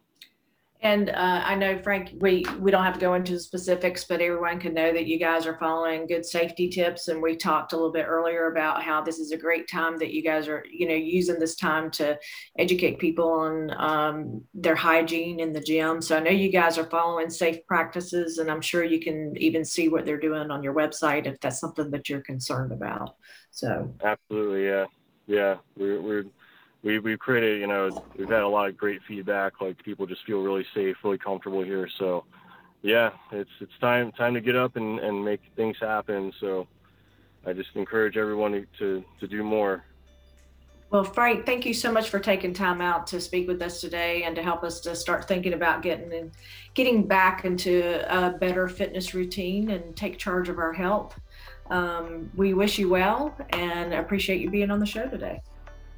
and 0.81 1.11
uh, 1.11 1.43
I 1.45 1.57
know, 1.57 1.77
Frank, 1.83 2.15
we, 2.21 2.45
we 2.61 2.71
don't 2.71 2.85
have 2.85 2.95
to 2.95 3.01
go 3.01 3.15
into 3.15 3.33
the 3.33 3.41
specifics, 3.41 4.05
but 4.05 4.21
everyone 4.21 4.61
can 4.61 4.75
know 4.75 4.93
that 4.93 5.07
you 5.07 5.19
guys 5.19 5.45
are 5.45 5.59
following 5.59 6.07
good 6.07 6.25
safety 6.25 6.69
tips. 6.69 7.09
And 7.09 7.21
we 7.21 7.35
talked 7.35 7.73
a 7.73 7.77
little 7.77 7.91
bit 7.91 8.07
earlier 8.07 8.53
about 8.53 8.85
how 8.85 9.03
this 9.03 9.19
is 9.19 9.33
a 9.33 9.37
great 9.37 9.69
time 9.69 9.99
that 9.99 10.13
you 10.13 10.23
guys 10.23 10.47
are, 10.47 10.65
you 10.71 10.87
know, 10.87 10.95
using 10.95 11.41
this 11.41 11.57
time 11.57 11.91
to 11.93 12.17
educate 12.59 13.01
people 13.01 13.29
on 13.29 13.73
um, 13.77 14.45
their 14.55 14.77
hygiene 14.77 15.41
in 15.41 15.53
the 15.53 15.61
gym. 15.61 16.01
So 16.01 16.17
I 16.17 16.21
know 16.21 16.31
you 16.31 16.53
guys 16.53 16.79
are 16.79 16.89
following 16.89 17.29
safe 17.29 17.67
practices, 17.67 18.39
and 18.39 18.49
I'm 18.49 18.61
sure 18.61 18.85
you 18.85 19.01
can 19.01 19.37
even 19.37 19.65
see 19.65 19.89
what 19.89 20.07
they're 20.07 20.17
doing 20.17 20.53
on 20.53 20.63
your 20.63 20.75
website 20.75 21.27
if 21.27 21.41
that's 21.41 21.59
something 21.59 21.91
that 21.91 22.09
you're 22.09 22.21
concerned 22.21 22.71
about. 22.71 23.17
So 23.51 23.93
absolutely, 24.05 24.67
yeah, 24.67 24.87
yeah, 25.27 25.57
we're 25.77 26.01
we're 26.01 26.25
we 26.89 26.99
we've 26.99 27.19
created, 27.19 27.61
you 27.61 27.67
know, 27.67 28.03
we've 28.17 28.31
had 28.31 28.41
a 28.41 28.49
lot 28.49 28.67
of 28.67 28.77
great 28.77 29.03
feedback. 29.07 29.61
Like 29.61 29.83
people 29.85 30.07
just 30.07 30.25
feel 30.25 30.41
really 30.41 30.67
safe, 30.75 30.97
really 31.05 31.19
comfortable 31.19 31.63
here. 31.63 31.87
So, 31.99 32.25
yeah, 32.81 33.11
it's 33.31 33.51
it's 33.61 33.77
time 33.79 34.11
time 34.13 34.33
to 34.33 34.41
get 34.41 34.57
up 34.57 34.77
and 34.77 34.99
and 34.99 35.23
make 35.23 35.43
things 35.55 35.77
happen. 35.79 36.33
So, 36.41 36.67
I 37.47 37.53
just 37.53 37.69
encourage 37.75 38.17
everyone 38.17 38.53
to 38.53 38.67
to, 38.79 39.05
to 39.21 39.29
do 39.29 39.45
more. 39.45 39.85
Well, 40.91 41.05
Frank, 41.05 41.45
thank 41.45 41.67
you 41.67 41.75
so 41.75 41.93
much 41.93 42.09
for 42.09 42.19
taking 42.19 42.55
time 42.55 42.81
out 42.81 43.07
to 43.09 43.21
speak 43.21 43.47
with 43.47 43.61
us 43.61 43.83
today 43.83 44.23
and 44.23 44.35
to 44.37 44.43
help 44.43 44.65
us 44.65 44.81
to 44.81 44.97
start 44.97 45.29
thinking 45.29 45.53
about 45.53 45.83
getting 45.83 46.11
and 46.15 46.31
getting 46.73 47.07
back 47.07 47.45
into 47.45 48.03
a 48.09 48.31
better 48.31 48.67
fitness 48.67 49.13
routine 49.13 49.69
and 49.69 49.95
take 49.95 50.17
charge 50.17 50.49
of 50.49 50.59
our 50.59 50.73
health. 50.73 51.21
Um, 51.69 52.31
we 52.35 52.55
wish 52.55 52.79
you 52.79 52.89
well 52.89 53.37
and 53.51 53.93
appreciate 53.93 54.41
you 54.41 54.49
being 54.49 54.71
on 54.71 54.81
the 54.81 54.87
show 54.87 55.07
today. 55.07 55.43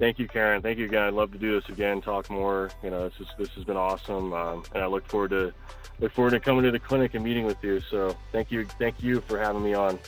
Thank 0.01 0.19
you, 0.19 0.27
Karen. 0.27 0.63
Thank 0.63 0.79
you 0.79 0.87
again. 0.87 1.03
I'd 1.03 1.13
love 1.13 1.31
to 1.33 1.39
do 1.39 1.61
this 1.61 1.69
again, 1.69 2.01
talk 2.01 2.31
more. 2.31 2.71
You 2.83 2.89
know, 2.89 3.07
this 3.07 3.21
is, 3.21 3.27
this 3.39 3.51
has 3.51 3.65
been 3.65 3.77
awesome, 3.77 4.33
um, 4.33 4.65
and 4.75 4.83
I 4.83 4.87
look 4.87 5.07
forward 5.07 5.29
to 5.31 5.53
look 6.01 6.11
forward 6.13 6.31
to 6.31 6.41
coming 6.41 6.63
to 6.63 6.71
the 6.71 6.79
clinic 6.79 7.13
and 7.13 7.23
meeting 7.23 7.45
with 7.45 7.63
you. 7.63 7.81
So, 7.81 8.17
thank 8.33 8.51
you, 8.51 8.65
thank 8.79 9.03
you 9.03 9.21
for 9.21 9.39
having 9.39 9.63
me 9.63 9.75
on. 9.75 9.99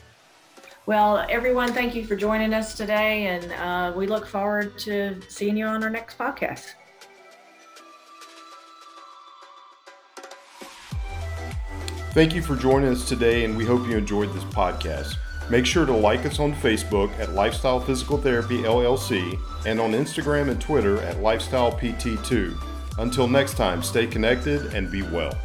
Well, 0.86 1.18
everyone, 1.28 1.74
thank 1.74 1.94
you 1.94 2.06
for 2.06 2.16
joining 2.16 2.54
us 2.54 2.74
today, 2.74 3.26
and 3.26 3.52
uh, 3.52 3.92
we 3.94 4.06
look 4.06 4.26
forward 4.26 4.78
to 4.78 5.20
seeing 5.28 5.58
you 5.58 5.66
on 5.66 5.84
our 5.84 5.90
next 5.90 6.16
podcast. 6.16 6.72
Thank 12.14 12.34
you 12.34 12.40
for 12.40 12.56
joining 12.56 12.88
us 12.88 13.06
today, 13.06 13.44
and 13.44 13.58
we 13.58 13.66
hope 13.66 13.86
you 13.86 13.98
enjoyed 13.98 14.32
this 14.32 14.44
podcast. 14.44 15.16
Make 15.50 15.66
sure 15.66 15.84
to 15.84 15.92
like 15.92 16.24
us 16.24 16.38
on 16.38 16.54
Facebook 16.54 17.10
at 17.18 17.34
Lifestyle 17.34 17.80
Physical 17.80 18.18
Therapy 18.18 18.62
LLC 18.62 19.38
and 19.66 19.80
on 19.80 19.92
Instagram 19.92 20.50
and 20.50 20.60
Twitter 20.60 21.00
at 21.02 21.20
Lifestyle 21.20 21.72
PT2. 21.72 22.56
Until 22.98 23.26
next 23.26 23.54
time, 23.56 23.82
stay 23.82 24.06
connected 24.06 24.74
and 24.74 24.90
be 24.90 25.02
well. 25.02 25.36